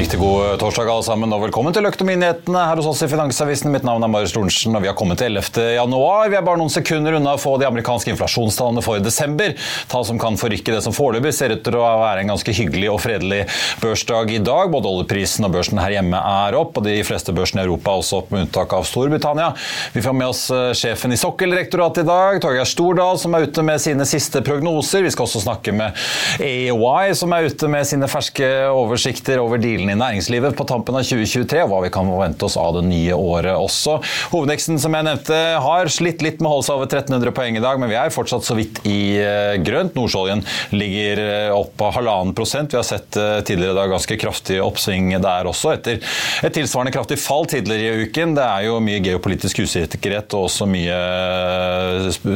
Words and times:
riktig 0.00 0.18
god 0.18 0.58
torsdag 0.58 0.88
alle 0.88 1.04
sammen, 1.04 1.32
og 1.34 1.42
velkommen 1.42 1.74
til 1.76 1.84
Økonominyhetene 1.84 2.60
her 2.64 2.78
hos 2.80 2.86
oss 2.88 3.02
i 3.04 3.08
Finansavisen. 3.10 3.68
Mitt 3.68 3.84
navn 3.84 4.00
er 4.00 4.08
Marius 4.08 4.32
Lorentzen, 4.32 4.72
og 4.72 4.80
vi 4.80 4.88
har 4.88 4.94
kommet 4.96 5.18
til 5.20 5.28
11. 5.28 5.74
januar. 5.74 6.30
Vi 6.32 6.38
er 6.38 6.44
bare 6.46 6.56
noen 6.56 6.72
sekunder 6.72 7.18
unna 7.18 7.34
å 7.36 7.40
få 7.40 7.58
de 7.60 7.66
amerikanske 7.68 8.14
inflasjonstallene 8.14 8.80
for 8.80 9.02
desember. 9.04 9.52
Tall 9.92 10.06
som 10.08 10.16
kan 10.20 10.38
forrykke 10.40 10.72
det 10.72 10.80
som 10.86 10.94
foreløpig 10.96 11.34
ser 11.36 11.52
ut 11.52 11.60
til 11.66 11.76
å 11.76 11.82
være 12.00 12.22
en 12.22 12.32
ganske 12.32 12.54
hyggelig 12.56 12.88
og 12.94 12.96
fredelig 13.04 13.42
børsdag 13.82 14.32
i 14.38 14.38
dag. 14.46 14.70
Både 14.72 14.88
oljeprisen 14.88 15.44
og 15.44 15.52
børsen 15.58 15.82
her 15.82 15.98
hjemme 15.98 16.22
er 16.46 16.56
opp, 16.56 16.80
og 16.80 16.88
de 16.88 16.96
fleste 17.04 17.36
børsene 17.36 17.60
i 17.60 17.68
Europa 17.68 17.92
er 17.92 18.00
også 18.00 18.22
opp, 18.22 18.32
med 18.32 18.46
unntak 18.46 18.72
av 18.78 18.88
Storbritannia. 18.88 19.50
Vi 19.92 20.06
får 20.06 20.16
med 20.16 20.30
oss 20.30 20.46
eh, 20.54 20.70
sjefen 20.80 21.12
i 21.12 21.20
Sokkeldirektoratet 21.20 22.06
i 22.06 22.08
dag, 22.08 22.40
Torgeir 22.40 22.72
Stordal, 22.72 23.20
som 23.20 23.36
er 23.36 23.44
ute 23.50 23.66
med 23.68 23.84
sine 23.84 24.08
siste 24.08 24.40
prognoser. 24.48 25.04
Vi 25.04 25.12
skal 25.12 25.28
også 25.28 25.44
snakke 25.44 25.76
med 25.76 25.92
AY, 26.40 27.12
som 27.20 27.36
er 27.36 27.52
ute 27.52 27.68
med 27.68 27.92
sine 27.92 28.08
ferske 28.08 28.48
oversikter 28.72 29.44
over 29.44 29.60
dealene 29.60 29.89
i 29.90 29.98
næringslivet 29.98 30.56
på 30.58 30.66
tampen 30.68 30.96
av 30.98 31.04
2023, 31.06 31.64
og 31.64 31.70
hva 31.72 31.80
vi 31.84 31.92
kan 31.94 32.08
forvente 32.08 32.46
oss 32.46 32.56
av 32.60 32.76
det 32.78 32.84
nye 32.88 33.16
året 33.16 33.56
også. 33.56 33.98
Hovedveksten 34.32 34.80
som 34.80 34.94
jeg 34.96 35.06
nevnte 35.06 35.38
har 35.64 35.90
slitt 35.92 36.24
litt 36.24 36.40
med 36.40 36.50
å 36.50 36.54
holde 36.56 36.66
seg 36.68 36.78
over 36.78 36.88
1300 36.88 37.34
poeng 37.36 37.58
i 37.58 37.62
dag, 37.62 37.80
men 37.80 37.90
vi 37.90 37.98
er 37.98 38.12
fortsatt 38.14 38.46
så 38.46 38.56
vidt 38.58 38.80
i 38.88 39.18
eh, 39.20 39.56
grønt. 39.64 39.96
Nordsjøoljen 39.98 40.44
ligger 40.74 41.22
eh, 41.24 41.54
opp 41.54 41.72
på 41.80 41.90
halvannen 41.96 42.34
prosent. 42.36 42.72
Vi 42.72 42.78
har 42.80 42.86
sett 42.86 43.18
eh, 43.20 43.40
tidligere 43.46 43.74
i 43.74 43.78
dag 43.80 43.94
ganske 43.94 44.18
kraftig 44.20 44.60
oppsving 44.64 45.12
der 45.20 45.48
også, 45.50 45.74
etter 45.76 46.00
et 46.46 46.56
tilsvarende 46.56 46.94
kraftig 46.94 47.18
fall 47.20 47.48
tidligere 47.50 48.00
i 48.00 48.08
uken. 48.08 48.36
Det 48.38 48.46
er 48.46 48.66
jo 48.68 48.78
mye 48.84 49.02
geopolitisk 49.04 49.62
usikkerhet 49.64 50.36
og 50.38 50.48
også 50.48 50.68
mye 50.70 50.98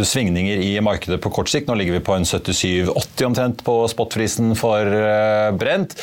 svingninger 0.05 0.63
i 0.65 0.73
markedet 0.85 1.21
på 1.23 1.33
kort 1.35 1.53
sikt. 1.53 1.69
Nå 1.71 1.79
ligger 1.79 1.99
vi 1.99 2.05
på 2.05 2.17
en 2.17 2.27
77,80 2.29 3.29
omtrent 3.29 3.65
på 3.67 3.77
spotprisen 3.91 4.55
for 4.59 4.89
brent. 5.59 5.97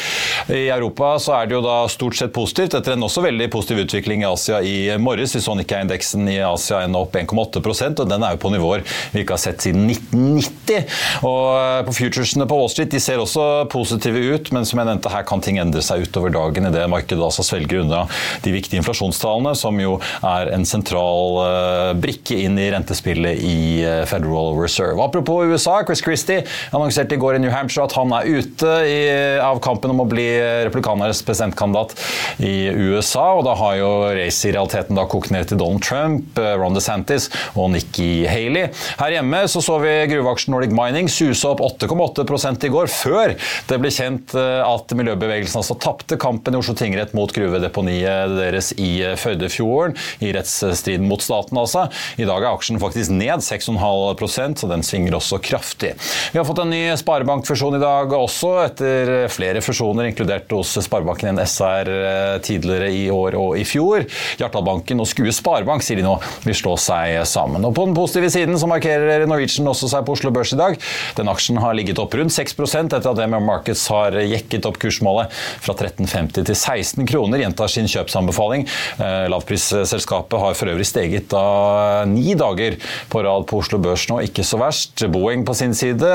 I 0.52 0.68
Europa 0.72 1.14
så 1.22 1.36
er 1.38 1.41
det 1.50 1.58
jo 1.58 1.64
da 1.66 1.78
stort 1.92 2.18
sett 2.18 2.34
positivt, 2.36 2.76
etter 2.78 2.96
en 2.96 3.08
også 3.08 3.24
veldig 3.26 3.50
positiv 3.54 3.86
utvikling 3.86 4.26
i 4.26 4.30
Asia 4.30 4.62
i 4.62 4.76
morges. 5.02 5.36
Vi 5.36 5.44
så 5.44 5.56
Nikkei-indeksen 5.58 6.28
i 6.32 6.40
Asia 6.46 6.82
ende 6.86 7.00
opp 7.02 7.16
1,8% 7.18 8.02
og 8.04 8.10
den 8.10 8.26
er 8.26 8.36
jo 8.36 8.42
på 8.42 8.52
nivåer 8.54 8.84
vi 9.12 9.24
ikke 9.24 9.36
har 9.36 9.42
sett 9.42 9.64
siden 9.64 9.88
1990. 9.90 10.88
Og 11.28 11.46
eh, 11.58 11.80
på 11.88 11.96
futuresene 11.96 12.48
på 12.50 12.58
Wall 12.58 12.72
Street 12.72 12.92
de 12.94 13.02
ser 13.04 13.22
også 13.22 13.48
positive 13.72 14.22
ut, 14.34 14.52
men 14.56 14.68
som 14.68 14.82
jeg 14.82 14.90
nevnte, 14.90 15.12
her 15.14 15.26
kan 15.28 15.44
ting 15.44 15.60
endre 15.62 15.84
seg 15.86 16.06
utover 16.08 16.34
dagen 16.34 16.70
idet 16.70 16.88
markedet 16.92 17.24
altså 17.26 17.46
svelger 17.46 17.84
unna 17.84 18.04
de 18.46 18.54
viktige 18.56 18.82
inflasjonstallene, 18.82 19.54
som 19.58 19.78
jo 19.82 19.98
er 20.28 20.52
en 20.56 20.66
sentral 20.68 21.40
eh, 21.46 21.92
brikke 22.02 22.40
inn 22.46 22.60
i 22.62 22.70
rentespillet 22.74 23.42
i 23.46 23.58
eh, 23.86 24.04
Federal 24.10 24.56
Reserve. 24.60 25.00
Apropos 25.04 25.50
USA, 25.52 25.82
Chris 25.88 26.04
Christie 26.04 26.46
annonserte 26.72 27.18
i 27.18 27.22
går 27.22 27.38
i 27.38 27.44
New 27.44 27.54
Hampshire 27.54 27.88
at 27.88 27.98
han 27.98 28.14
er 28.16 28.30
ute 28.30 28.76
i, 28.88 29.02
av 29.42 29.60
kampen 29.64 29.94
om 29.94 30.04
å 30.04 30.10
bli 30.10 30.28
republikanernes 30.68 31.22
presidentkandidat 31.32 31.96
i 32.44 32.70
USA. 32.70 33.32
Og 33.38 33.46
da 33.48 33.56
har 33.58 33.78
jo 33.80 33.90
racet 34.18 34.52
i 34.52 34.54
realiteten 34.56 34.98
da 34.98 35.08
kokt 35.10 35.32
ned 35.34 35.50
til 35.50 35.60
Donald 35.62 35.84
Trump, 35.86 36.38
eh, 36.40 36.54
Ron 36.60 36.76
DeSantis 36.76 37.30
og 37.56 37.72
Nikki 37.76 38.28
Haley. 38.30 38.72
Her 39.00 39.16
hjemme 39.18 39.44
så, 39.52 39.64
så 39.64 39.78
vi 39.84 39.94
gruveaksjen 40.12 40.54
Nordic 40.56 40.74
Mining 40.76 41.10
suse 41.12 41.48
opp 41.48 41.64
8,8 41.64 42.68
i 42.68 42.72
går, 42.72 42.92
før 42.92 43.36
det 43.70 43.80
ble 43.82 43.92
kjent 43.94 44.36
eh, 44.38 44.62
at 44.66 44.96
miljøbevegelsen 44.98 45.62
altså 45.62 45.78
tapte 45.82 46.18
kampen 46.22 46.56
i 46.56 46.62
Oslo 46.62 46.76
tingrett 46.78 47.16
mot 47.18 47.32
gruvedeponiet 47.34 48.36
deres 48.38 48.72
i 48.78 48.92
eh, 49.06 49.18
Førdefjorden, 49.20 49.98
i 50.26 50.34
rettsstriden 50.36 51.08
mot 51.10 51.24
staten 51.24 51.60
altså. 51.62 51.88
I 52.22 52.28
dag 52.28 52.44
er 52.44 52.52
aksjen 52.52 52.82
faktisk 52.82 53.14
ned 53.16 53.44
6,5% 53.46 54.62
så 54.62 54.70
den 54.70 54.86
svinger 54.86 55.18
også 55.18 55.42
kraftig. 55.44 55.94
Vi 56.32 56.40
har 56.40 56.48
fått 56.48 56.62
en 56.64 56.72
ny 56.74 56.84
sparebankfusjon 57.00 57.78
i 57.78 57.82
dag 57.82 58.14
også, 58.16 58.54
etter 58.66 59.14
flere 59.32 59.62
fusjoner, 59.64 60.10
inkludert 60.10 60.52
hos 60.56 60.74
Sparebanken 61.22 61.46
SR 61.46 61.90
eh, 61.90 62.42
tidligere 62.42 62.90
i 62.92 63.10
år 63.12 63.36
og 63.38 63.58
i 63.60 63.64
fjor. 63.66 64.06
Hjartdalbanken 64.40 65.02
og 65.02 65.08
Skue 65.10 65.32
Sparebank 65.34 65.84
sier 65.86 66.00
de 66.00 66.06
nå 66.06 66.16
vil 66.46 66.56
slå 66.58 66.76
seg 66.80 67.22
sammen. 67.30 67.64
Og 67.66 67.76
På 67.76 67.86
den 67.86 67.96
positive 67.96 68.32
siden 68.34 68.58
så 68.60 68.70
markerer 68.70 69.26
Norwegian 69.28 69.68
også 69.70 69.90
seg 69.92 70.06
på 70.06 70.16
Oslo 70.16 70.32
Børs 70.34 70.54
i 70.54 70.60
dag. 70.60 70.78
Den 71.18 71.30
aksjen 71.32 71.60
har 71.62 71.76
ligget 71.78 72.00
opp 72.02 72.16
rundt 72.18 72.34
6% 72.34 72.96
etter 72.98 73.12
at 73.12 73.22
MM 73.28 73.46
Markets 73.46 73.86
har 73.92 74.18
jekket 74.18 74.66
opp 74.66 74.80
kursmålet 74.82 75.32
fra 75.62 75.76
13,50 75.76 76.46
til 76.48 76.56
16 76.56 77.10
kroner. 77.10 77.42
Gjentar 77.44 77.72
sin 77.72 77.90
kjøpsanbefaling. 77.92 78.68
Eh, 78.98 79.28
lavprisselskapet 79.32 80.42
har 80.42 80.58
for 80.58 80.74
øvrig 80.74 80.88
steget 80.90 81.30
da 81.32 82.06
ni 82.10 82.34
dager 82.38 82.78
på 83.12 83.22
rad 83.24 83.48
på 83.50 83.62
Oslo 83.62 83.80
Børs 83.82 84.08
nå, 84.10 84.22
ikke 84.26 84.46
så 84.48 84.60
verst. 84.62 85.06
Boeing 85.12 85.46
på 85.46 85.56
sin 85.58 85.74
side, 85.78 86.08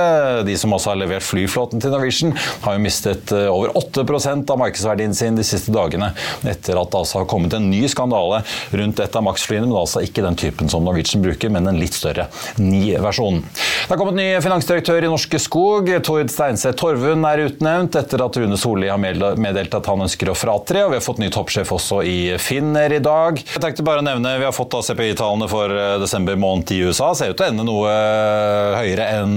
de 0.46 0.56
som 0.58 0.74
også 0.74 0.92
har 0.92 1.00
levert 1.00 1.24
flyflåten 1.24 1.82
til 1.82 1.92
Norwegian, 1.92 2.34
har 2.64 2.76
jo 2.76 2.82
mistet 2.82 3.32
eh, 3.34 3.48
over 3.52 3.74
8% 3.76 4.52
av 4.52 4.60
markedsverdien 4.60 4.95
sin 5.16 5.36
de 5.36 5.44
siste 5.46 5.72
dagene 5.74 6.12
etter 6.46 6.78
at 6.78 6.90
det 6.92 7.00
altså 7.00 7.20
har 7.20 7.28
kommet 7.30 7.54
en 7.56 7.68
ny 7.70 7.84
skandale 7.90 8.42
rundt 8.76 9.00
et 9.00 9.16
av 9.16 9.24
Max-flyene, 9.26 9.66
men 9.68 9.78
altså 9.78 10.02
ikke 10.04 10.24
den 10.24 10.38
typen 10.38 10.70
som 10.72 10.84
Norwegian 10.86 11.24
bruker, 11.24 11.52
men 11.52 11.68
en 11.68 11.80
litt 11.80 11.96
større 11.96 12.28
Ni-versjon. 12.60 13.42
Det 13.86 13.92
har 13.92 14.00
kommet 14.00 14.18
ny 14.18 14.28
finansdirektør 14.42 15.04
i 15.06 15.10
Norske 15.10 15.38
Skog. 15.42 15.90
Tord 16.06 16.30
Steinseth 16.32 16.78
Torvund 16.80 17.26
er 17.28 17.44
utnevnt 17.46 17.98
etter 17.98 18.24
at 18.24 18.38
Rune 18.40 18.58
Solli 18.60 18.90
har 18.90 19.00
meddelt 19.00 19.76
at 19.78 19.90
han 19.90 20.04
ønsker 20.06 20.32
å 20.32 20.36
fratre. 20.36 20.84
og 20.84 20.94
Vi 20.94 20.98
har 20.98 21.04
fått 21.04 21.20
ny 21.22 21.30
toppsjef 21.34 21.72
også 21.76 22.00
i 22.06 22.16
Finner 22.42 22.92
i 22.96 23.02
dag. 23.04 23.38
Jeg 23.38 23.62
tenkte 23.62 23.86
bare 23.86 24.02
å 24.02 24.06
nevne, 24.06 24.36
Vi 24.40 24.48
har 24.48 24.54
fått 24.56 24.74
CPI-tallene 24.86 25.48
for 25.50 25.70
eh, 25.70 25.98
desember 26.02 26.36
måned 26.40 26.72
i 26.74 26.80
USA. 26.86 27.12
Ser 27.14 27.32
ut 27.32 27.38
til 27.38 27.46
å 27.46 27.50
ende 27.52 27.66
noe 27.66 27.92
eh, 27.92 28.78
høyere 28.80 29.08
enn 29.20 29.36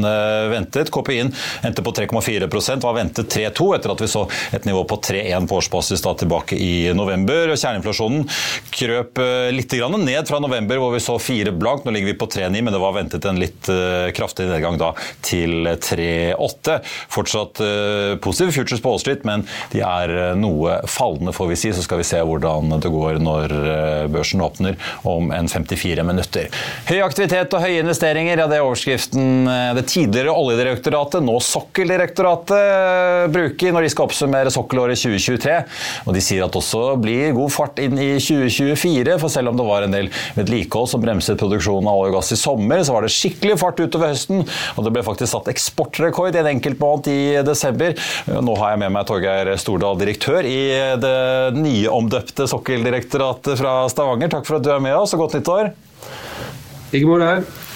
ventet. 0.52 0.92
KPI-en 0.94 1.32
endte 1.66 1.86
på 1.86 1.94
3,4% 1.96 2.86
var 2.86 2.98
ventet 2.98 3.30
3,2 3.30 3.70
etter 3.78 3.94
at 3.94 4.04
vi 4.04 4.10
så 4.12 4.26
et 4.56 4.66
nivå 4.68 4.84
på 4.90 5.00
3,1 5.10 5.49
på 5.50 5.58
årsbasis 5.60 6.04
da 6.06 6.14
tilbake 6.18 6.58
i 6.58 6.94
november. 6.94 7.54
Kjerneinflasjonen 7.56 8.26
krøp 8.76 9.22
eh, 9.22 9.50
litt 9.56 9.74
ned 9.80 10.28
fra 10.28 10.40
november, 10.42 10.80
hvor 10.82 10.94
vi 10.94 11.02
så 11.04 11.18
fire 11.22 11.52
blankt. 11.56 11.86
Nå 11.86 11.94
ligger 11.96 12.12
vi 12.12 12.18
på 12.20 12.30
3,9, 12.30 12.62
men 12.62 12.74
det 12.74 12.82
var 12.82 12.96
ventet 12.98 13.26
en 13.26 13.40
litt 13.42 13.70
eh, 13.72 14.10
kraftig 14.16 14.48
nedgang 14.50 14.78
da 14.80 14.94
til 15.26 15.70
3,8. 15.82 16.80
Fortsatt 17.12 17.62
eh, 17.66 18.14
positive 18.22 18.56
futures 18.56 18.84
på 18.84 18.94
Wall 18.94 19.02
Street, 19.02 19.26
men 19.28 19.46
de 19.74 19.84
er 19.86 20.36
noe 20.40 20.80
fallende, 20.90 21.34
får 21.36 21.52
vi 21.54 21.60
si. 21.60 21.74
Så 21.76 21.86
skal 21.86 22.02
vi 22.02 22.08
se 22.08 22.22
hvordan 22.26 22.78
det 22.80 22.94
går 22.94 23.20
når 23.24 23.56
børsen 24.14 24.42
åpner 24.44 24.78
om 25.08 25.32
en 25.36 25.50
54 25.50 26.06
minutter. 26.08 26.50
Høy 26.90 27.00
aktivitet 27.06 27.54
og 27.56 27.64
høye 27.64 27.82
investeringer, 27.84 28.44
ja, 28.44 28.48
det 28.50 28.60
er 28.60 28.66
overskriften 28.66 29.50
det 29.78 29.86
tidligere 29.90 30.34
Oljedirektoratet, 30.34 31.24
nå 31.26 31.38
Sokkeldirektoratet, 31.44 33.30
bruker 33.34 33.76
når 33.76 33.86
de 33.86 33.92
skal 33.94 34.10
oppsummere 34.10 34.54
sokkelåret 34.54 35.00
2023. 35.00 35.39
2023. 35.40 36.06
Og 36.06 36.16
de 36.16 36.24
sier 36.24 36.46
at 36.46 36.54
det 36.54 36.60
også 36.60 36.84
blir 37.02 37.34
god 37.38 37.54
fart 37.54 37.80
inn 37.82 37.98
i 38.00 38.10
2024, 38.20 39.18
for 39.22 39.34
selv 39.34 39.52
om 39.52 39.60
det 39.60 39.68
var 39.68 39.86
en 39.86 39.96
del 39.96 40.10
vedlikehold 40.38 40.90
som 40.92 41.04
bremset 41.04 41.40
produksjonen 41.40 41.90
av 41.90 42.00
olje 42.00 42.14
og 42.14 42.20
gass 42.20 42.34
i 42.36 42.40
sommer, 42.40 42.84
så 42.84 42.96
var 42.96 43.06
det 43.06 43.14
skikkelig 43.14 43.60
fart 43.62 43.80
utover 43.82 44.14
høsten, 44.14 44.44
og 44.76 44.86
det 44.86 44.94
ble 44.96 45.06
faktisk 45.06 45.34
satt 45.34 45.52
eksportrekord 45.52 46.36
i 46.36 46.44
en 46.44 46.52
enkeltmåned 46.56 47.12
i 47.12 47.22
desember. 47.46 47.96
Nå 48.30 48.58
har 48.60 48.76
jeg 48.76 48.84
med 48.84 48.96
meg 48.96 49.08
Torgeir 49.10 49.54
Stordal, 49.62 50.00
direktør 50.02 50.48
i 50.48 50.60
det 51.00 51.16
nyomdøpte 51.58 52.50
Sokkeldirektoratet 52.50 53.60
fra 53.60 53.82
Stavanger. 53.92 54.32
Takk 54.34 54.48
for 54.50 54.60
at 54.60 54.68
du 54.68 54.74
er 54.74 54.84
med 54.84 54.98
oss, 54.98 55.16
og 55.16 55.26
godt 55.26 55.40
nyttår. 55.40 55.74
Ikke 56.90 57.06
måte. 57.06 57.69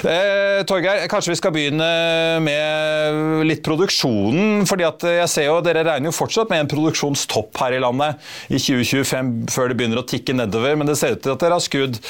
Eh, 0.00 0.62
Torgeir, 0.64 1.04
kanskje 1.12 1.34
vi 1.34 1.38
skal 1.38 1.52
begynne 1.52 1.88
med 2.44 3.44
litt 3.48 3.62
produksjonen. 3.66 4.64
fordi 4.68 4.86
at 4.86 5.04
jeg 5.04 5.28
ser 5.28 5.48
jo, 5.50 5.58
Dere 5.64 5.84
regner 5.84 6.08
jo 6.08 6.16
fortsatt 6.16 6.50
med 6.52 6.64
en 6.64 6.70
produksjonstopp 6.70 7.60
her 7.60 7.76
i 7.76 7.82
landet 7.82 8.16
i 8.48 8.56
2025 8.56 9.50
før 9.52 9.68
det 9.70 9.76
begynner 9.76 10.00
å 10.00 10.06
tikke 10.08 10.36
nedover. 10.36 10.76
Men 10.76 10.88
det 10.88 10.96
ser 11.00 11.16
ut 11.16 11.22
til 11.24 11.34
at 11.34 11.44
dere 11.44 11.58
har 11.58 11.64
skudd 11.64 12.00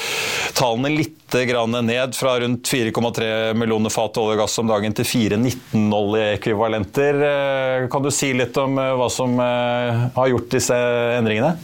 tallene 0.57 0.93
litt 0.95 1.17
ned 1.31 2.15
fra 2.15 2.33
rundt 2.43 2.67
4,3 2.67 3.53
millioner 3.55 3.93
fat 3.93 4.17
olje 4.19 4.35
og 4.35 4.41
gass 4.43 4.57
om 4.59 4.67
dagen 4.67 4.95
til 4.95 5.07
4,19 5.07 5.93
oljeekvivalenter. 5.95 7.21
Eh, 7.27 7.87
kan 7.91 8.03
du 8.03 8.11
si 8.11 8.33
litt 8.35 8.57
om 8.59 8.75
eh, 8.79 8.95
hva 8.99 9.07
som 9.11 9.39
eh, 9.39 10.09
har 10.15 10.33
gjort 10.33 10.51
disse 10.51 10.75
endringene? 11.19 11.55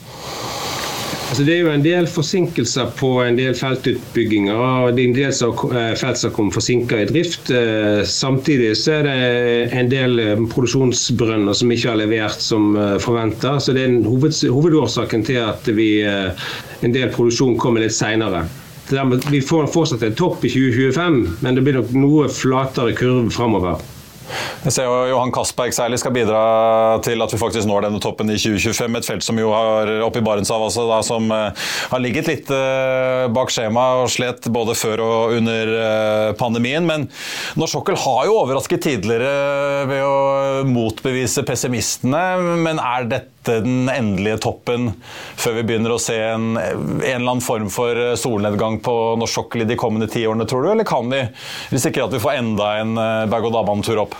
Altså, 1.28 1.44
det 1.44 1.58
er 1.58 1.66
jo 1.66 1.72
en 1.74 1.82
del 1.84 2.06
forsinkelser 2.08 2.92
på 2.96 3.10
en 3.20 3.36
del 3.36 3.56
feltutbygginger. 3.58 4.56
og 4.56 4.96
Det 4.96 5.04
er 5.04 5.08
en 5.10 5.16
del 5.18 5.34
eh, 5.82 5.96
felt 6.00 6.20
som 6.22 6.32
kommer 6.32 6.56
forsinka 6.56 7.02
i 7.04 7.08
drift. 7.10 7.52
Eh, 7.52 8.00
samtidig 8.08 8.70
så 8.80 8.94
er 9.02 9.04
det 9.10 9.18
en 9.76 9.92
del 9.92 10.22
eh, 10.24 10.46
produksjonsbrønner 10.54 11.58
som 11.60 11.74
ikke 11.76 11.92
har 11.92 12.00
levert 12.00 12.40
som 12.44 12.80
forventa. 13.04 13.58
Det 13.60 13.84
er 13.84 13.98
hoved, 14.08 14.40
hovedårsaken 14.56 15.28
til 15.28 15.42
at 15.44 15.68
vi, 15.76 15.90
en 16.08 16.96
del 16.96 17.12
produksjon 17.12 17.60
kommer 17.60 17.84
litt 17.84 17.98
seinere. 17.98 18.46
Vi 19.28 19.44
får 19.44 19.68
fortsatt 19.74 20.08
en 20.08 20.16
topp 20.16 20.48
i 20.48 20.54
2025, 20.54 21.22
men 21.44 21.60
det 21.60 21.68
blir 21.68 21.82
nok 21.82 21.92
noe 21.92 22.32
flatere 22.32 22.96
kurve 22.96 23.28
framover. 23.36 23.84
Jeg 24.66 24.74
ser 24.74 24.88
jo 24.88 24.94
Johan 25.12 25.32
Castberg 25.34 25.74
særlig 25.76 26.00
skal 26.02 26.14
bidra 26.16 26.40
til 27.06 27.22
at 27.22 27.34
vi 27.34 27.38
faktisk 27.40 27.70
når 27.70 27.86
denne 27.86 28.02
toppen 28.02 28.32
i 28.34 28.40
2025. 28.42 28.98
Et 28.98 29.06
felt 29.06 29.26
som 29.26 29.38
jo 29.38 29.52
har 29.54 29.92
oppe 30.02 30.22
i 30.22 30.26
Barentshavet 30.26 30.72
altså, 30.72 30.86
da, 30.90 30.98
som 31.06 31.30
uh, 31.30 31.68
har 31.92 32.02
ligget 32.02 32.30
litt 32.32 32.50
uh, 32.50 33.28
bak 33.34 33.54
skjema 33.54 33.86
og 34.02 34.10
slet 34.12 34.50
både 34.54 34.74
før 34.78 35.04
og 35.06 35.38
under 35.38 35.74
uh, 35.78 36.34
pandemien. 36.40 36.88
Men 36.90 37.06
norsk 37.60 37.78
sokkel 37.78 38.00
har 38.02 38.26
jo 38.26 38.40
overrasket 38.42 38.82
tidligere 38.88 39.86
ved 39.92 40.02
å 40.08 40.66
motbevise 40.68 41.46
pessimistene. 41.46 42.24
Men 42.66 42.82
er 42.82 43.06
dette 43.14 43.60
den 43.62 43.88
endelige 43.94 44.42
toppen 44.44 44.90
før 45.40 45.60
vi 45.60 45.68
begynner 45.70 45.94
å 45.96 46.02
se 46.02 46.18
en, 46.34 46.58
en 46.58 46.98
eller 46.98 47.30
annen 47.30 47.46
form 47.46 47.70
for 47.72 48.18
solnedgang 48.20 48.82
på 48.84 48.98
norsk 49.22 49.38
sokkel 49.40 49.64
i 49.64 49.70
de 49.70 49.78
kommende 49.80 50.10
ti 50.12 50.26
årene, 50.28 50.50
tror 50.50 50.66
du? 50.66 50.74
Eller 50.74 50.88
kan 50.88 51.08
vi 51.14 51.22
risikere 51.72 52.10
at 52.10 52.18
vi 52.18 52.24
får 52.26 52.42
enda 52.42 52.74
en 52.82 52.98
berg-og-dal-bane-tur 53.32 54.04
opp? 54.04 54.18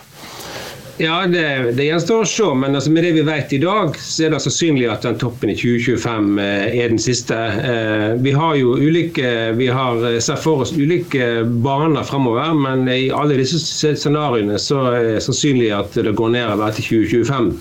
Ja, 0.98 1.26
Det, 1.30 1.42
det 1.78 1.84
gjenstår 1.86 2.24
å 2.24 2.26
se, 2.26 2.46
men 2.58 2.74
altså 2.74 2.90
med 2.90 3.04
det 3.06 3.12
vi 3.14 3.22
vet 3.22 3.52
i 3.54 3.60
dag, 3.62 3.94
så 4.02 4.24
er 4.26 4.32
det 4.34 4.40
sannsynlig 4.42 4.88
at 4.90 5.04
den 5.06 5.20
toppen 5.20 5.52
i 5.52 5.54
2025 5.54 6.40
eh, 6.42 6.64
er 6.74 6.90
den 6.90 6.98
siste. 6.98 7.38
Eh, 7.38 8.16
vi 8.18 8.32
har 8.34 8.56
jo 8.58 8.72
ulike, 8.74 9.30
vi 9.54 9.68
har 9.70 10.02
eh, 10.08 10.18
sett 10.24 10.42
for 10.42 10.64
oss 10.64 10.74
ulike 10.74 11.44
baner 11.62 12.02
fremover, 12.08 12.50
men 12.58 12.82
i 12.90 13.12
alle 13.14 13.38
disse 13.38 13.62
scenarioene 13.94 14.58
så 14.58 14.82
er 14.90 15.08
det 15.12 15.24
sannsynlig 15.28 15.70
at 15.76 15.94
det 15.94 16.16
går 16.18 16.34
nedover 16.34 16.74
til 16.74 17.04
2025. 17.06 17.52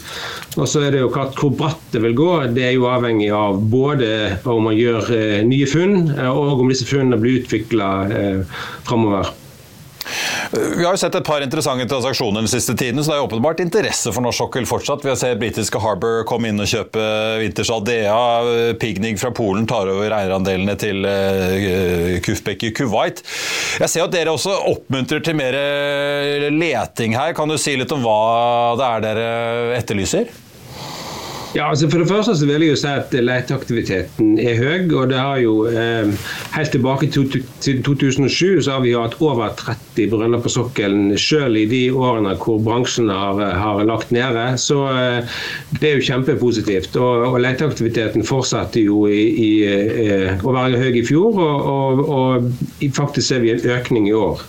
Og 0.58 0.66
så 0.66 0.88
er 0.88 0.96
det 0.96 1.04
jo 1.04 1.14
klart 1.14 1.38
Hvor 1.38 1.54
bratt 1.54 1.92
det 1.94 2.02
vil 2.02 2.18
gå, 2.18 2.32
det 2.58 2.72
er 2.72 2.78
jo 2.80 2.90
avhengig 2.90 3.30
av 3.38 3.62
både 3.70 4.40
om 4.50 4.66
man 4.66 4.80
gjør 4.80 5.14
nye 5.46 5.70
funn, 5.70 6.08
og 6.26 6.64
om 6.64 6.74
disse 6.74 6.90
funnene 6.90 7.22
blir 7.22 7.44
utvikla 7.44 7.92
fremover. 8.88 9.37
Vi 10.52 10.86
har 10.86 10.94
jo 10.94 11.00
sett 11.02 11.16
et 11.16 11.28
par 11.28 11.44
interessante 11.44 11.88
transaksjoner 11.90 12.46
den 12.46 12.52
siste 12.52 12.76
tiden, 12.78 13.04
så 13.04 13.12
det 13.12 13.18
er 13.18 13.22
jo 13.22 13.28
åpenbart 13.28 13.62
interesse 13.64 14.14
for 14.14 14.24
norsk 14.24 14.44
sokkel 14.44 14.68
fortsatt. 14.70 15.04
Vi 15.04 15.12
har 15.12 15.20
sett 15.20 15.40
britiske 15.42 15.82
Harbour 15.82 16.24
komme 16.30 16.52
inn 16.52 16.62
og 16.64 16.70
kjøpe 16.70 17.04
Winters 17.42 17.72
Aldea. 17.74 18.16
Pignig 18.80 19.16
fra 19.22 19.34
Polen 19.36 19.68
tar 19.70 19.92
over 19.92 20.14
eierandelene 20.14 20.78
til 20.80 21.04
uh, 21.08 22.18
Kufbek 22.24 22.68
i 22.70 22.74
Kuwait. 22.78 23.24
Jeg 23.82 23.92
ser 23.92 24.08
at 24.08 24.16
dere 24.16 24.36
også 24.36 24.56
oppmuntrer 24.72 25.24
til 25.26 25.38
mer 25.38 25.58
leting 26.54 27.18
her. 27.18 27.36
Kan 27.38 27.52
du 27.52 27.58
si 27.60 27.76
litt 27.78 27.94
om 27.96 28.06
hva 28.06 28.20
det 28.80 28.92
er 28.92 29.08
dere 29.10 29.32
etterlyser? 29.82 30.47
Ja, 31.58 31.72
altså 31.72 31.88
For 31.90 32.04
det 32.04 32.08
første 32.10 32.36
så 32.38 32.46
vil 32.46 32.62
jeg 32.62 32.70
jo 32.70 32.78
si 32.78 32.90
at 32.92 33.14
leteaktiviteten 33.18 34.36
er 34.38 34.60
høy. 34.60 34.92
og 34.94 35.10
det 35.10 35.18
har 35.18 35.40
jo 35.42 35.54
eh, 35.66 36.12
Helt 36.54 36.72
tilbake 36.72 37.08
til 37.10 37.82
2007 37.86 38.62
så 38.62 38.76
har 38.76 38.84
vi 38.84 38.94
hatt 38.94 39.16
over 39.26 39.50
30 39.58 40.10
brønner 40.12 40.44
på 40.44 40.52
sokkelen, 40.54 41.16
selv 41.18 41.58
i 41.58 41.66
de 41.66 41.82
årene 41.90 42.36
hvor 42.38 42.60
bransjen 42.62 43.10
har, 43.10 43.42
har 43.58 43.82
lagt 43.90 44.14
nede. 44.14 44.46
Så 44.62 44.84
eh, 44.92 45.40
det 45.82 45.90
er 45.90 45.98
jo 45.98 46.06
kjempepositivt. 46.12 47.00
Og, 47.02 47.26
og 47.32 47.40
leteaktiviteten 47.42 48.28
fortsatte 48.28 48.84
jo 48.84 49.08
i, 49.10 49.24
i, 49.48 49.50
i, 49.66 50.12
å 50.38 50.54
være 50.54 50.84
høy 50.84 51.02
i 51.02 51.06
fjor, 51.10 51.42
og, 51.42 51.66
og, 51.74 52.06
og 52.20 52.94
faktisk 52.94 53.32
ser 53.32 53.42
vi 53.42 53.56
en 53.56 53.66
økning 53.80 54.12
i 54.12 54.14
år. 54.14 54.46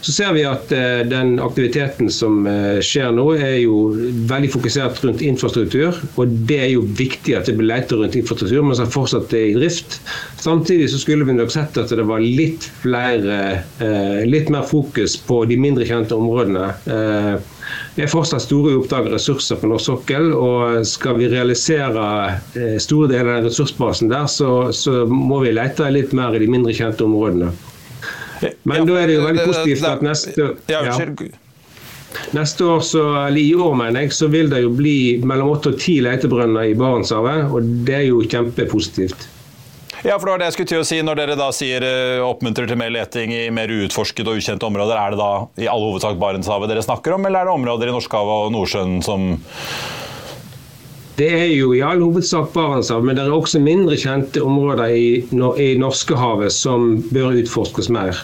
Så 0.00 0.12
ser 0.12 0.32
vi 0.32 0.44
at 0.48 0.70
eh, 0.72 1.02
den 1.08 1.34
aktiviteten 1.42 2.08
som 2.12 2.46
eh, 2.48 2.78
skjer 2.84 3.12
nå, 3.12 3.26
er 3.36 3.58
jo 3.60 3.90
veldig 4.30 4.48
fokusert 4.54 5.02
rundt 5.04 5.24
infrastruktur. 5.24 5.98
Og 6.16 6.32
det 6.48 6.60
er 6.64 6.70
jo 6.72 6.86
viktig 6.96 7.36
at 7.36 7.50
det 7.50 7.58
blir 7.58 7.68
lett 7.68 7.92
rundt 7.92 8.16
infrastruktur, 8.16 8.64
men 8.64 8.78
så 8.78 8.88
fortsatt 8.88 9.34
er 9.36 9.50
i 9.50 9.56
drift. 9.58 9.98
Samtidig 10.40 10.88
så 10.92 11.02
skulle 11.02 11.28
vi 11.28 11.36
nok 11.36 11.52
sett 11.52 11.76
at 11.80 11.92
det 11.92 12.08
var 12.08 12.24
litt 12.24 12.70
flere, 12.80 13.40
eh, 13.84 14.22
litt 14.24 14.48
mer 14.52 14.64
fokus 14.68 15.18
på 15.20 15.42
de 15.50 15.60
mindre 15.60 15.88
kjente 15.88 16.16
områdene. 16.16 16.70
Det 17.94 18.04
er 18.06 18.10
fortsatt 18.10 18.42
store 18.42 18.72
oppdagede 18.80 19.18
ressurser 19.18 19.58
på 19.60 19.68
norsk 19.68 19.90
sokkel. 19.90 20.30
og 20.32 20.86
Skal 20.88 21.18
vi 21.20 21.28
realisere 21.30 22.40
store 22.80 23.10
deler 23.12 23.36
av 23.36 23.50
ressursbasen 23.50 24.10
der, 24.10 24.26
så, 24.32 24.70
så 24.72 25.04
må 25.06 25.42
vi 25.44 25.52
lete 25.54 25.90
litt 25.92 26.16
mer 26.16 26.34
i 26.34 26.42
de 26.42 26.48
mindre 26.50 26.74
kjente 26.76 27.04
områdene. 27.06 27.52
Men 28.64 28.88
da 28.88 28.98
er 29.00 29.10
det 29.10 29.16
jo 29.18 29.24
veldig 29.26 29.46
positivt 29.50 29.86
at 29.88 30.04
neste 30.04 30.50
ja. 30.70 30.82
Neste 32.34 32.64
år, 32.66 32.80
så, 32.82 33.02
eller 33.28 33.38
I 33.38 33.52
år 33.54 33.74
mener 33.78 34.02
jeg, 34.02 34.14
så 34.16 34.26
vil 34.32 34.48
det 34.50 34.64
jo 34.64 34.72
bli 34.74 35.20
mellom 35.22 35.52
åtte 35.52 35.70
og 35.74 35.76
ti 35.78 36.00
letebrønner 36.02 36.72
i 36.72 36.74
Barentshavet. 36.78 37.52
og 37.54 37.68
Det 37.86 38.00
er 38.00 38.08
jo 38.08 38.24
kjempepositivt. 38.26 39.28
Ja, 40.02 40.16
for 40.16 40.26
det 40.26 40.32
var 40.32 40.40
det 40.40 40.48
jeg 40.48 40.56
skulle 40.56 40.70
til 40.72 40.82
å 40.82 40.88
si. 40.88 40.98
Når 41.04 41.18
dere 41.20 41.36
da 41.38 41.50
sier 41.54 41.84
uh, 41.84 42.26
oppmuntrer 42.26 42.66
til 42.66 42.78
mer 42.80 42.92
leting 42.94 43.34
i 43.36 43.44
mer 43.54 43.70
uutforskede 43.70 44.32
og 44.32 44.40
ukjente 44.40 44.66
områder, 44.66 44.96
er 44.96 45.14
det 45.14 45.20
da 45.20 45.32
i 45.60 45.68
all 45.70 45.84
hovedsak 45.84 46.18
Barentshavet 46.20 46.72
dere 46.72 46.84
snakker 46.84 47.14
om, 47.14 47.26
eller 47.28 47.44
er 47.44 47.50
det 47.50 47.56
områder 47.58 47.90
i 47.90 47.94
Norskehavet 47.94 48.46
og 48.46 48.54
Nordsjøen 48.56 49.00
som 49.04 49.34
det 51.20 51.28
er 51.36 51.50
jo 51.52 51.74
i 51.76 51.82
all 51.84 52.00
hovedsak 52.00 52.52
Barentshavet, 52.54 53.04
men 53.04 53.18
det 53.18 53.26
er 53.26 53.34
også 53.36 53.60
mindre 53.60 53.98
kjente 54.00 54.40
områder 54.40 54.94
i, 54.96 55.08
i 55.60 55.68
Norskehavet 55.80 56.54
som 56.54 56.94
bør 57.12 57.36
utforskes 57.42 57.90
mer. 57.92 58.22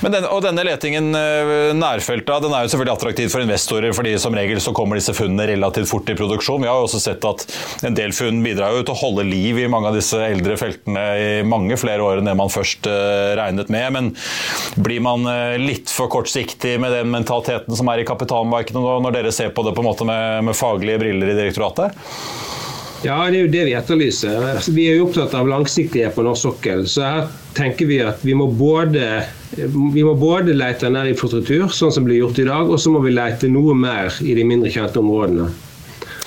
Den, 0.00 0.24
og 0.32 0.40
denne 0.40 0.62
letingen 0.64 1.10
eh, 1.16 1.70
nærfelta 1.76 2.38
den 2.40 2.54
er 2.56 2.64
jo 2.64 2.70
selvfølgelig 2.72 2.94
attraktiv 2.94 3.32
for 3.32 3.44
investorer, 3.44 3.92
fordi 3.96 4.14
som 4.22 4.36
regel 4.36 4.60
så 4.64 4.72
kommer 4.76 4.96
disse 4.96 5.12
funnene 5.16 5.44
relativt 5.50 5.90
fort 5.90 6.08
i 6.08 6.16
produksjon. 6.16 6.62
Vi 6.64 6.70
har 6.70 6.78
jo 6.80 6.86
også 6.86 7.02
sett 7.04 7.26
at 7.28 7.44
en 7.84 7.96
del 7.98 8.14
funn 8.16 8.40
bidrar 8.44 8.78
jo 8.78 8.86
til 8.86 8.94
å 8.94 9.00
holde 9.02 9.26
liv 9.28 9.60
i 9.60 9.68
mange 9.70 9.90
av 9.90 9.98
disse 9.98 10.16
eldre 10.24 10.56
feltene 10.60 11.04
i 11.20 11.28
mange 11.44 11.76
flere 11.80 12.04
år 12.06 12.20
enn 12.20 12.30
det 12.30 12.36
man 12.38 12.52
først 12.52 12.88
uh, 12.88 13.34
regnet 13.38 13.68
med. 13.72 13.92
Men 13.96 14.10
blir 14.80 15.04
man 15.04 15.28
uh, 15.28 15.58
litt 15.60 15.92
for 15.92 16.08
kortsiktig 16.12 16.78
med 16.80 16.96
den 16.96 17.12
mentaliteten 17.12 17.76
som 17.76 17.92
er 17.92 18.00
i 18.00 18.08
kapitalmarkedene 18.08 18.96
når 19.04 19.18
dere 19.18 19.34
ser 19.36 19.52
på 19.52 19.66
det 19.66 19.76
på 19.76 19.84
en 19.84 19.90
måte 19.90 20.08
med, 20.08 20.48
med 20.48 20.56
faglige 20.56 21.02
briller 21.02 21.34
i 21.34 21.38
direktoratet? 21.42 22.00
Ja, 23.00 23.16
det 23.30 23.38
er 23.38 23.46
jo 23.46 23.52
det 23.52 23.62
vi 23.64 23.74
etterlyser. 23.78 24.42
Altså, 24.54 24.72
vi 24.76 24.84
er 24.90 24.98
jo 24.98 25.06
opptatt 25.06 25.32
av 25.36 25.48
langsiktighet 25.48 26.12
på 26.16 26.24
norsk 26.26 26.50
sokkel. 26.50 26.84
Så 26.90 27.04
her 27.06 27.30
tenker 27.56 27.88
vi 27.88 28.00
at 28.04 28.20
vi 28.26 28.34
må 28.36 28.50
både, 28.52 29.22
vi 29.56 30.04
må 30.04 30.12
både 30.20 30.52
lete 30.56 30.90
nær 30.92 31.08
infrastruktur, 31.08 31.70
sånn 31.72 31.94
som 31.96 32.04
blir 32.04 32.20
gjort 32.20 32.42
i 32.42 32.46
dag, 32.50 32.68
og 32.68 32.80
så 32.80 32.92
må 32.92 33.00
vi 33.06 33.14
lete 33.16 33.48
noe 33.48 33.76
mer 33.76 34.12
i 34.20 34.36
de 34.36 34.44
mindre 34.44 34.72
kjente 34.74 35.00
områdene. 35.00 35.48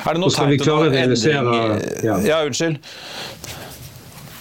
Er 0.03 0.17
det 0.17 0.23
noe 0.23 0.33
tegn 0.33 0.57
til 0.57 0.73
noe 0.73 0.89
endring 0.89 1.85
ja. 2.03 2.17
ja, 2.25 2.41
unnskyld. 2.43 2.81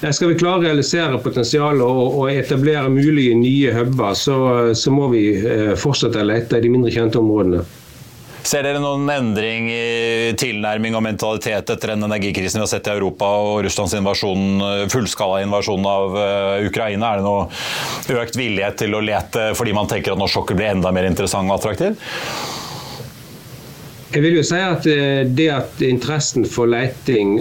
Skal 0.02 0.32
vi 0.32 0.38
klare 0.40 0.58
å 0.58 0.64
realisere 0.64 1.20
potensialet 1.22 1.84
og, 1.84 2.16
og, 2.16 2.24
etablere 2.32 2.88
mulige 2.90 3.36
nye 3.38 3.76
huber, 3.76 4.16
så, 4.18 4.38
så 4.74 4.90
må 4.90 5.12
vi 5.12 5.28
eh, 5.38 5.76
fortsette 5.78 6.18
å 6.18 6.26
lete 6.26 6.58
i 6.58 6.64
de 6.64 6.72
mindre 6.72 6.90
kjente 6.90 7.20
områdene. 7.20 7.62
Ser 8.42 8.64
dere 8.66 8.80
noen 8.82 9.06
endring 9.12 9.68
i 9.70 10.32
tilnærming 10.38 10.96
og 10.98 11.04
mentalitet 11.06 11.70
etter 11.70 11.92
den 11.92 12.06
energikrisen 12.08 12.58
vi 12.58 12.64
har 12.64 12.70
sett 12.72 12.90
i 12.90 12.94
Europa 12.96 13.28
og 13.38 13.60
Russlands 13.66 13.94
invasjon, 13.94 14.88
fullskala 14.90 15.44
invasjon 15.44 15.86
av 15.86 16.18
eh, 16.18 16.66
Ukraina? 16.66 17.12
Er 17.12 17.22
det 17.22 17.28
noe 17.28 18.18
økt 18.24 18.38
villighet 18.38 18.80
til 18.82 18.98
å 18.98 19.04
lete 19.04 19.52
fordi 19.58 19.76
man 19.76 19.90
tenker 19.90 20.16
at 20.16 20.20
norsk 20.20 20.40
sokkel 20.40 20.58
blir 20.58 20.72
enda 20.72 20.90
mer 20.94 21.06
interessant 21.10 21.46
og 21.46 21.60
attraktiv? 21.60 21.94
Jeg 24.12 24.20
vil 24.26 24.34
jo 24.36 24.42
si 24.44 24.58
at 24.60 24.84
eh, 24.92 25.22
det 25.24 25.46
at 25.48 25.78
interessen 25.86 26.44
for 26.44 26.68
leiting 26.68 27.38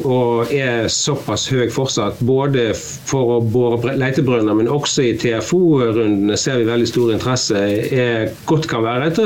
er 0.56 0.86
såpass 0.88 1.50
høy 1.52 1.66
fortsatt, 1.74 2.22
både 2.24 2.70
for 2.78 3.34
å 3.36 3.40
bore 3.44 3.98
leitebrønner, 4.00 4.56
men 4.56 4.70
også 4.72 5.04
i 5.04 5.18
TFO-rundene 5.20 6.38
ser 6.40 6.62
vi 6.62 6.70
veldig 6.70 6.88
stor 6.88 7.12
interesse, 7.18 7.66
er, 7.92 8.32
godt 8.48 8.70
kan 8.72 8.86
være 8.88 9.12
et 9.12 9.20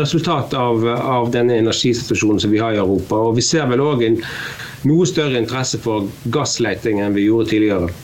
resultat 0.00 0.58
av, 0.58 0.82
av 0.88 1.30
denne 1.34 1.60
energisituasjonen 1.62 2.42
som 2.42 2.56
vi 2.56 2.64
har 2.64 2.74
i 2.74 2.82
Europa. 2.82 3.22
Og 3.28 3.38
vi 3.38 3.46
ser 3.46 3.70
vel 3.70 3.84
òg 3.84 4.02
en 4.08 4.18
noe 4.90 5.06
større 5.06 5.38
interesse 5.38 5.78
for 5.78 6.10
gassleiting 6.34 6.98
enn 7.04 7.14
vi 7.14 7.28
gjorde 7.28 7.52
tidligere. 7.54 7.94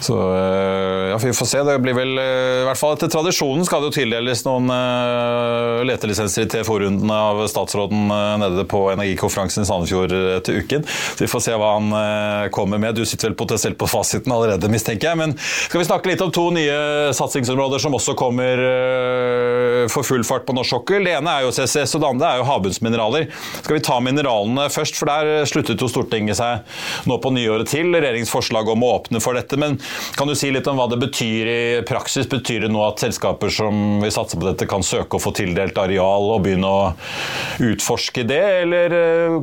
Så 0.00 0.16
eh, 0.16 1.10
ja, 1.10 1.18
vi 1.18 1.32
får 1.32 1.46
se. 1.46 1.62
Det 1.62 1.78
blir 1.84 1.96
vel 1.96 2.18
eh, 2.18 2.62
i 2.62 2.66
hvert 2.68 2.80
fall 2.80 2.96
Etter 2.96 3.10
tradisjonen 3.12 3.66
skal 3.68 3.82
det 3.82 3.90
jo 3.90 3.96
tildeles 4.00 4.42
noen 4.46 4.70
uh, 4.72 5.82
letelisenser 5.86 6.46
i 6.46 6.48
TFO-rundene 6.50 7.14
av 7.14 7.42
statsråden 7.50 8.08
nede 8.40 8.64
på 8.68 8.82
energikonferansen 8.92 9.64
i 9.64 9.68
Sandefjord 9.68 10.14
til 10.46 10.60
uken. 10.60 10.84
Så 10.88 11.24
vi 11.24 11.28
får 11.30 11.44
se 11.44 11.56
hva 11.58 11.70
han 11.76 11.92
kommer 12.54 12.80
med. 12.82 12.96
Du 12.96 13.04
sitter 13.08 13.30
vel 13.30 13.36
potensielt 13.38 13.78
på 13.80 13.88
fasiten 13.90 14.32
allerede, 14.34 14.70
mistenker 14.72 15.10
jeg. 15.10 15.20
Men 15.20 15.34
skal 15.38 15.80
vi 15.80 15.86
snakke 15.88 16.10
litt 16.10 16.24
om 16.24 16.32
to 16.34 16.46
nye 16.54 17.12
satsingsområder 17.16 17.82
som 17.82 17.96
også 17.96 18.16
kommer 18.18 18.62
for 19.92 20.06
full 20.06 20.24
fart 20.26 20.46
på 20.48 20.56
norsk 20.56 20.74
sokkel. 20.74 21.06
Det 21.06 21.14
ene 21.18 21.36
er 21.36 21.46
jo 21.46 21.54
CCS, 21.54 21.96
og 21.96 22.04
det 22.04 22.10
andre 22.10 22.30
er 22.32 22.42
jo 22.42 22.48
havbunnsmineraler. 22.50 23.28
Skal 23.60 23.78
vi 23.78 23.84
ta 23.86 23.98
mineralene 24.04 24.68
først, 24.72 24.98
for 25.00 25.10
der 25.10 25.48
sluttet 25.50 25.80
jo 25.80 25.90
Stortinget 25.90 26.40
seg 26.40 27.08
nå 27.10 27.20
på 27.22 27.32
nyåret 27.34 27.70
til. 27.72 27.92
Regjeringens 27.94 28.34
om 28.60 28.86
å 28.86 28.94
åpne 28.98 29.22
for 29.22 29.38
dette. 29.38 29.58
men 29.60 29.78
kan 30.16 30.28
du 30.28 30.34
si 30.36 30.50
litt 30.52 30.66
om 30.70 30.78
hva 30.78 30.86
det 30.90 30.98
betyr 31.00 31.50
i 31.50 31.60
praksis? 31.86 32.28
Betyr 32.30 32.66
det 32.66 32.72
nå 32.72 32.82
at 32.84 33.02
selskaper 33.02 33.52
som 33.52 34.00
vil 34.02 34.12
satse 34.14 34.38
på 34.38 34.46
dette, 34.46 34.68
kan 34.70 34.84
søke 34.86 35.18
å 35.18 35.22
få 35.22 35.32
tildelt 35.36 35.78
areal 35.80 36.30
og 36.34 36.44
begynne 36.44 36.70
å 36.70 36.80
utforske 37.64 38.24
det, 38.28 38.42
eller 38.62 38.96
eh, 38.96 39.36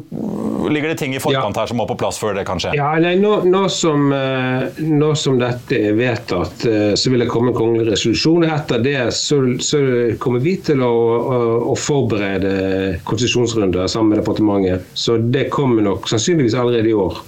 ligger 0.71 0.93
det 0.93 0.99
ting 1.01 1.15
i 1.15 1.21
forkant 1.23 1.57
her 1.57 1.69
som 1.69 1.79
må 1.79 1.87
på 1.89 1.97
plass 1.99 2.19
før 2.21 2.37
det 2.37 2.45
kan 2.47 2.61
skje? 2.61 2.75
Ja, 2.77 2.91
nei, 3.01 3.15
nå, 3.21 3.39
nå, 3.47 3.63
som, 3.73 4.09
eh, 4.13 4.81
nå, 4.83 5.13
som, 5.19 5.39
dette 5.41 5.79
er 5.89 5.97
vedtatt, 5.97 6.65
eh, 6.69 6.91
så 6.99 7.13
vil 7.13 7.25
det 7.25 7.29
komme 7.31 7.53
en 7.53 7.57
kongelig 7.57 7.91
resolusjon. 7.93 8.47
Etter 8.47 8.83
det 8.83 8.99
så, 9.17 9.41
så 9.63 9.81
kommer 10.21 10.43
vi 10.43 10.57
til 10.69 10.83
å, 10.85 10.91
å, 10.91 11.39
å 11.73 11.77
forberede 11.79 12.99
konsesjonsrunder 13.07 13.89
sammen 13.91 14.15
med 14.15 14.23
departementet. 14.23 14.93
Så 14.97 15.17
det 15.21 15.47
kommer 15.53 15.85
nok 15.85 16.09
sannsynligvis 16.09 16.57
allerede 16.57 16.91
i 16.91 16.97
år. 16.97 17.23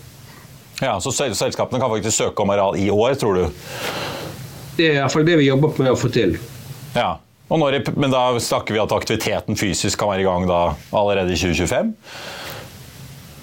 Ja, 0.82 1.00
Så 1.02 1.12
selskapene 1.12 1.80
kan 1.82 1.92
faktisk 1.92 2.18
søke 2.18 2.44
om 2.44 2.50
areal 2.54 2.78
i 2.80 2.90
år, 2.92 3.16
tror 3.20 3.36
du? 3.36 3.48
Det 4.78 4.88
er 4.88 5.02
iallfall 5.02 5.26
det 5.28 5.40
vi 5.42 5.50
jobber 5.50 5.76
med 5.84 5.92
å 5.92 5.98
få 6.00 6.12
til. 6.14 6.38
Ja, 6.96 7.18
når, 7.50 7.82
Men 7.98 8.14
da 8.14 8.24
snakker 8.40 8.76
vi 8.76 8.82
at 8.82 8.94
aktiviteten 8.96 9.58
fysisk 9.60 10.00
kan 10.00 10.14
være 10.14 10.24
i 10.24 10.28
gang 10.28 10.48
da 10.48 10.62
allerede 10.96 11.34
i 11.34 11.40
2025? 11.40 11.92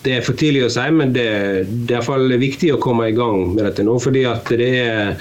Det 0.07 0.15
er 0.17 0.25
for 0.25 0.39
tidlig 0.39 0.63
å 0.69 0.71
si, 0.71 0.85
men 0.95 1.13
det, 1.13 1.27
det 1.67 1.91
er 1.91 1.99
iallfall 1.99 2.31
viktig 2.41 2.71
å 2.77 2.81
komme 2.83 3.11
i 3.11 3.17
gang 3.17 3.51
med 3.57 3.67
dette 3.67 3.85
nå. 3.85 3.99
fordi 4.01 4.23
at 4.31 4.49
det 4.55 4.71
er 4.81 5.17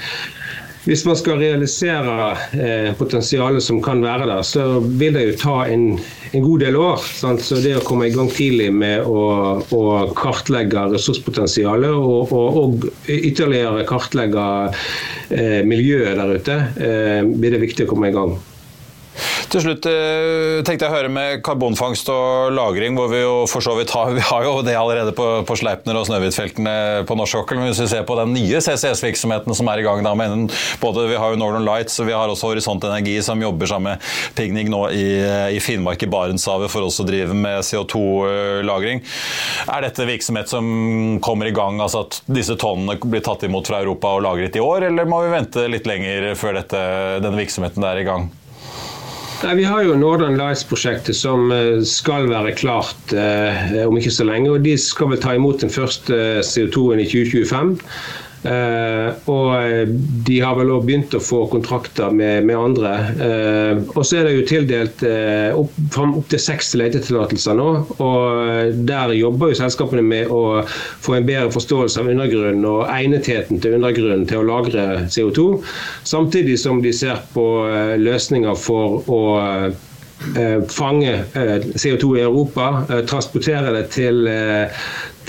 hvis 0.85 1.01
man 1.05 1.17
skal 1.17 1.39
realisere 1.41 2.15
eh, 2.53 2.91
potensialet 2.97 3.63
som 3.63 3.81
kan 3.83 4.03
være 4.05 4.27
der, 4.29 4.43
så 4.45 4.65
vil 4.83 5.17
det 5.17 5.23
jo 5.25 5.37
ta 5.41 5.55
en, 5.65 5.87
en 6.31 6.45
god 6.45 6.61
del 6.61 6.77
år. 6.77 7.01
Sant? 7.17 7.41
Så 7.41 7.57
det 7.63 7.75
å 7.79 7.83
komme 7.85 8.09
i 8.09 8.13
gang 8.13 8.29
tidlig 8.29 8.69
med 8.73 9.05
å, 9.09 9.25
å 9.65 9.83
kartlegge 10.17 10.87
ressurspotensialet 10.93 11.89
og, 11.89 12.33
og, 12.33 12.59
og, 12.61 12.89
ytterligere 13.09 13.85
kartlegge 13.89 14.47
eh, 15.33 15.61
miljøet 15.65 16.19
der 16.21 16.35
ute, 16.37 16.59
eh, 16.77 17.21
blir 17.25 17.57
det 17.57 17.63
viktig 17.65 17.87
å 17.87 17.95
komme 17.95 18.13
i 18.13 18.15
gang. 18.15 18.37
Til 19.51 19.61
slutt 19.61 19.85
eh, 19.89 20.63
tenkte 20.65 20.87
jeg 20.87 20.91
å 20.91 20.95
høre 20.95 21.09
med 21.11 21.41
karbonfangst 21.45 22.09
og 22.09 22.53
-lagring, 22.55 22.95
hvor 22.97 23.11
vi 23.11 23.21
jo 23.21 23.33
for 23.49 23.61
så 23.61 23.75
vidt 23.77 23.91
har, 23.93 24.11
vi 24.17 24.23
har 24.25 24.45
jo 24.45 24.55
det 24.65 24.73
allerede 24.77 25.13
på, 25.15 25.27
på 25.45 25.57
Sleipner 25.59 25.99
og 25.99 26.07
Snøhvitfeltene 26.09 27.05
på 27.05 27.17
norsk 27.17 27.37
sokkel. 27.37 27.59
Men 27.61 27.69
hvis 27.69 27.83
vi 27.83 27.89
ser 27.93 28.07
på 28.07 28.17
den 28.17 28.33
nye 28.33 28.61
CCS-virksomheten 28.63 29.55
som 29.55 29.69
er 29.69 29.81
i 29.81 29.85
gang 29.85 30.01
da, 30.05 30.15
med 30.17 30.53
både 30.81 31.07
Vi 31.11 31.19
har 31.21 31.33
jo 31.33 31.39
Northern 31.39 31.65
Lights 31.67 31.99
og 32.01 32.09
vi 32.09 32.15
har 32.15 32.31
også 32.31 32.49
Horisont 32.49 32.83
Energi 32.87 33.17
som 33.25 33.41
jobber 33.41 33.69
sammen 33.69 33.95
med 33.95 34.35
Pigning 34.37 34.71
nå 34.73 34.81
i, 34.95 35.05
i 35.55 35.59
Finnmark 35.61 36.01
i 36.01 36.09
Barentshavet 36.09 36.71
for 36.71 36.85
også 36.87 37.05
å 37.05 37.09
drive 37.09 37.35
med 37.37 37.61
CO2-lagring. 37.67 39.03
Er 39.69 39.85
dette 39.85 40.07
virksomhet 40.09 40.49
som 40.49 41.19
kommer 41.25 41.51
i 41.51 41.55
gang, 41.55 41.77
altså 41.83 42.05
at 42.07 42.21
disse 42.25 42.57
tonnene 42.59 42.97
blir 43.03 43.23
tatt 43.25 43.45
imot 43.45 43.69
fra 43.69 43.83
Europa 43.83 44.15
og 44.15 44.25
lagret 44.25 44.57
i 44.57 44.63
år, 44.63 44.89
eller 44.89 45.09
må 45.09 45.21
vi 45.25 45.35
vente 45.35 45.67
litt 45.69 45.87
lenger 45.89 46.33
før 46.39 46.59
dette, 46.61 46.81
denne 47.21 47.39
virksomheten 47.39 47.85
er 47.85 48.01
i 48.01 48.07
gang? 48.07 48.27
Nei, 49.43 49.55
Vi 49.55 49.63
har 49.67 49.83
jo 49.83 49.95
Northern 49.99 50.37
Lights-prosjektet 50.39 51.17
som 51.17 51.49
eh, 51.51 51.81
skal 51.85 52.29
være 52.31 52.53
klart 52.55 53.11
eh, 53.13 53.81
om 53.83 53.97
ikke 53.99 54.13
så 54.13 54.25
lenge. 54.27 54.51
og 54.53 54.63
De 54.63 54.77
skal 54.79 55.11
vel 55.11 55.19
ta 55.21 55.33
imot 55.35 55.59
den 55.65 55.73
første 55.73 56.15
eh, 56.15 56.43
CO2-en 56.45 57.01
i 57.03 57.07
2025. 57.09 57.73
Uh, 58.45 59.09
og 59.31 59.47
eh, 59.57 59.87
de 60.27 60.35
har 60.43 60.53
vel 60.59 60.69
òg 60.75 60.83
begynt 60.85 61.15
å 61.17 61.21
få 61.23 61.45
kontrakter 61.49 62.13
med, 62.13 62.45
med 62.45 62.59
andre. 62.59 62.91
Uh, 63.17 63.79
og 63.95 64.03
så 64.05 64.19
er 64.19 64.27
det 64.27 64.35
jo 64.35 64.43
tildelt 64.51 65.05
opp, 65.57 65.73
opp 66.03 66.27
til 66.29 66.41
seks 66.41 66.75
letetillatelser 66.77 67.57
nå. 67.57 67.69
Og 68.05 68.77
der 68.85 69.15
jobber 69.17 69.51
jo 69.51 69.57
selskapene 69.57 70.05
med 70.05 70.29
å 70.33 70.61
få 70.67 71.17
en 71.17 71.27
bedre 71.27 71.49
forståelse 71.55 72.03
av 72.03 72.11
undergrunnen 72.13 72.67
og 72.69 72.85
egnetheten 72.93 73.63
til 73.63 73.79
undergrunnen 73.79 74.27
til 74.29 74.43
å 74.43 74.47
lagre 74.51 74.85
CO2. 75.09 75.47
Samtidig 76.05 76.59
som 76.61 76.83
de 76.85 76.93
ser 76.93 77.21
på 77.33 77.47
løsninger 78.01 78.55
for 78.59 79.01
å 79.09 79.21
fange 80.71 81.17
CO2 81.75 82.13
i 82.17 82.23
Europa, 82.23 82.69
transportere 83.09 83.73
det 83.75 83.83
til 83.93 84.23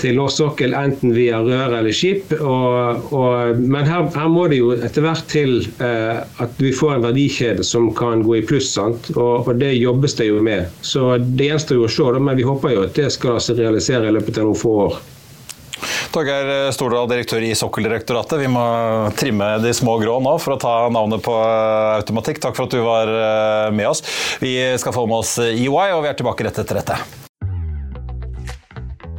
til 0.01 0.17
norsk 0.17 0.41
sokkel, 0.41 0.75
enten 0.77 1.13
via 1.15 1.39
rør 1.43 1.77
eller 1.79 1.95
skip. 1.95 2.31
Og, 2.37 3.11
og, 3.15 3.59
men 3.61 3.87
her, 3.89 4.07
her, 4.13 4.29
må 4.31 4.47
det 4.51 4.61
jo 4.61 4.71
etter 4.75 5.05
hvert 5.05 5.25
til 5.31 5.59
eh, 5.83 6.21
at 6.43 6.61
vi 6.61 6.73
får 6.75 6.97
en 6.97 7.07
verdikjede 7.07 7.65
som 7.67 7.89
kan 7.97 8.23
gå 8.25 8.39
i 8.39 8.45
pluss. 8.47 8.75
Og, 8.77 9.11
og, 9.17 9.51
det 9.57 9.73
jobbes 9.77 10.17
det 10.19 10.29
jo 10.29 10.41
med. 10.43 10.71
Så 10.85 11.15
det 11.17 11.51
gjenstår 11.51 11.81
jo 11.81 11.85
å 11.87 11.91
se, 11.91 12.07
men 12.21 12.39
vi 12.39 12.47
håper 12.47 12.75
jo 12.75 12.87
at 12.87 12.97
det 12.97 13.11
skal 13.15 13.39
se 13.43 13.57
realisere 13.57 14.09
i 14.09 14.17
løpet 14.17 14.41
av 14.41 14.49
noen 14.49 14.59
få 14.59 14.73
år. 14.87 14.97
Torgeir 16.13 16.71
Stordal, 16.73 17.05
direktør 17.11 17.43
i 17.45 17.51
Sokkeldirektoratet. 17.57 18.39
Vi 18.41 18.49
må 18.49 18.63
trimme 19.19 19.51
de 19.61 19.73
små 19.75 19.97
grå 20.01 20.17
nå 20.23 20.33
for 20.41 20.55
å 20.55 20.59
ta 20.61 20.73
navnet 20.93 21.21
på 21.25 21.35
automatikk. 21.35 22.41
Takk 22.41 22.57
for 22.57 22.69
at 22.69 22.73
du 22.73 22.81
var 22.85 23.13
eh, 23.13 23.69
med 23.75 23.91
oss. 23.91 24.03
Vi 24.41 24.57
skal 24.81 24.95
få 24.95 25.05
med 25.09 25.21
oss 25.21 25.37
EY, 25.45 25.69
og 25.69 26.03
vi 26.05 26.11
er 26.11 26.17
tilbake 26.17 26.47
rett 26.47 26.65
etter 26.65 26.81
dette. 26.81 27.26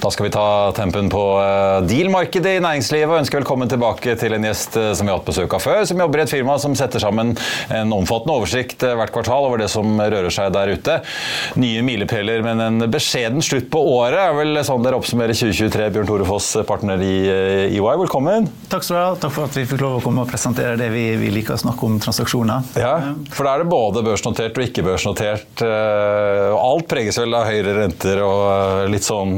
Da 0.00 0.10
skal 0.10 0.26
vi 0.26 0.30
ta 0.30 0.72
tempen 0.76 1.08
på 1.08 1.20
eh, 1.40 1.86
deal-markedet 1.88 2.58
i 2.58 2.60
næringslivet 2.60 3.08
og 3.08 3.20
ønsker 3.22 3.40
velkommen 3.40 3.70
tilbake 3.70 4.12
til 4.20 4.34
en 4.36 4.44
gjest 4.44 4.76
eh, 4.76 4.90
som 4.96 5.08
vi 5.08 5.12
har 5.12 5.20
hatt 5.20 5.28
besøk 5.28 5.54
av 5.56 5.62
før, 5.64 5.84
som 5.88 6.02
jobber 6.02 6.20
i 6.20 6.24
et 6.26 6.32
firma 6.34 6.56
som 6.60 6.74
setter 6.76 7.00
sammen 7.00 7.32
en 7.72 7.94
omfattende 7.96 8.34
oversikt 8.36 8.84
eh, 8.84 8.92
hvert 8.98 9.14
kvartal 9.14 9.48
over 9.48 9.62
det 9.62 9.70
som 9.72 9.96
rører 9.96 10.28
seg 10.32 10.52
der 10.52 10.74
ute. 10.76 10.98
Nye 11.62 11.84
milepæler, 11.86 12.44
men 12.44 12.60
en 12.60 12.86
beskjeden 12.92 13.40
slutt 13.44 13.70
på 13.72 13.80
året 13.94 14.20
er 14.20 14.36
vel 14.36 14.60
sånn 14.68 14.84
dere 14.84 14.98
oppsummerer 15.00 15.32
2023. 15.36 15.88
Bjørn 15.96 16.10
Tore 16.10 16.28
Foss, 16.28 16.50
partner 16.68 17.00
i 17.00 17.14
EY, 17.70 17.80
velkommen. 18.04 18.50
Takk 18.68 18.84
skal 18.84 18.98
du 18.98 19.00
ha. 19.00 19.08
Takk 19.24 19.34
for 19.38 19.48
at 19.48 19.56
vi 19.56 19.64
fikk 19.64 19.80
lov 19.80 19.98
å 20.02 20.04
komme 20.04 20.26
og 20.26 20.30
presentere 20.30 20.76
det 20.76 20.90
vi, 20.92 21.06
vi 21.22 21.32
liker 21.38 21.56
å 21.56 21.62
snakke 21.64 21.88
om, 21.88 21.96
transaksjoner. 22.04 22.68
Ja, 22.76 22.94
for 23.32 23.48
da 23.48 23.56
er 23.56 23.64
det 23.64 23.70
både 23.72 24.04
børsnotert 24.04 24.60
og 24.60 24.68
ikke 24.68 24.84
børsnotert. 24.90 25.64
Alt 25.64 26.88
preges 26.92 27.16
vel 27.22 27.32
av 27.38 27.48
høyere 27.48 27.78
renter 27.80 28.20
og 28.26 28.92
litt 28.92 29.06
sånn 29.06 29.34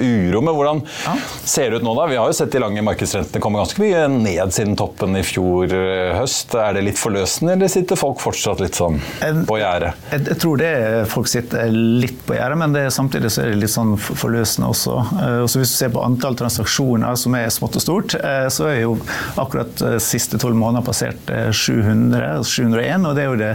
uro. 0.00 0.42
Men 0.44 0.56
hvordan 0.56 0.82
ja. 1.04 1.14
ser 1.44 1.70
det 1.70 1.80
ut 1.80 1.86
nå, 1.86 1.94
da? 1.98 2.06
Vi 2.10 2.18
har 2.20 2.30
jo 2.30 2.36
sett 2.36 2.52
de 2.52 2.62
lange 2.62 2.84
markedsrentene 2.86 3.42
komme 3.42 3.60
ganske 3.60 3.82
mye 3.82 4.04
ned 4.12 4.54
siden 4.54 4.76
toppen 4.78 5.16
i 5.18 5.24
fjor 5.26 5.72
eh, 5.76 6.12
høst. 6.16 6.54
Er 6.60 6.76
det 6.76 6.84
litt 6.86 7.00
forløsende, 7.00 7.56
eller 7.56 7.72
sitter 7.72 7.98
folk 8.00 8.20
fortsatt 8.22 8.62
litt 8.62 8.78
sånn 8.78 9.00
på 9.48 9.58
gjerdet? 9.60 9.94
Jeg, 10.12 10.24
jeg, 10.30 10.38
tror 10.42 10.62
det 10.62 10.72
folk 11.12 11.30
sitter 11.30 11.72
litt 11.72 12.20
på 12.28 12.36
gjerdet, 12.38 12.60
men 12.62 12.76
det, 12.76 12.86
samtidig 12.94 13.32
så 13.32 13.44
er 13.44 13.52
det 13.52 13.60
litt 13.64 13.74
sånn 13.74 13.96
forløsende 13.98 14.70
også. 14.72 14.98
Eh, 15.22 15.40
også 15.46 15.62
hvis 15.62 15.74
du 15.74 15.78
ser 15.80 15.92
på 15.96 16.04
antall 16.04 16.38
transaksjoner 16.38 17.18
som 17.20 17.36
er 17.38 17.50
smått 17.54 17.80
og 17.80 17.86
stort, 17.86 18.16
så 18.52 18.68
er 18.70 18.80
jo 18.82 18.96
akkurat 19.40 19.80
siste 20.02 20.38
tolv 20.40 20.56
måneder 20.58 20.84
passert 20.86 21.30
700, 21.56 22.42
701, 22.46 23.06
og 23.06 23.16
det 23.16 23.24
er 23.24 23.30
jo 23.30 23.38
det 23.40 23.52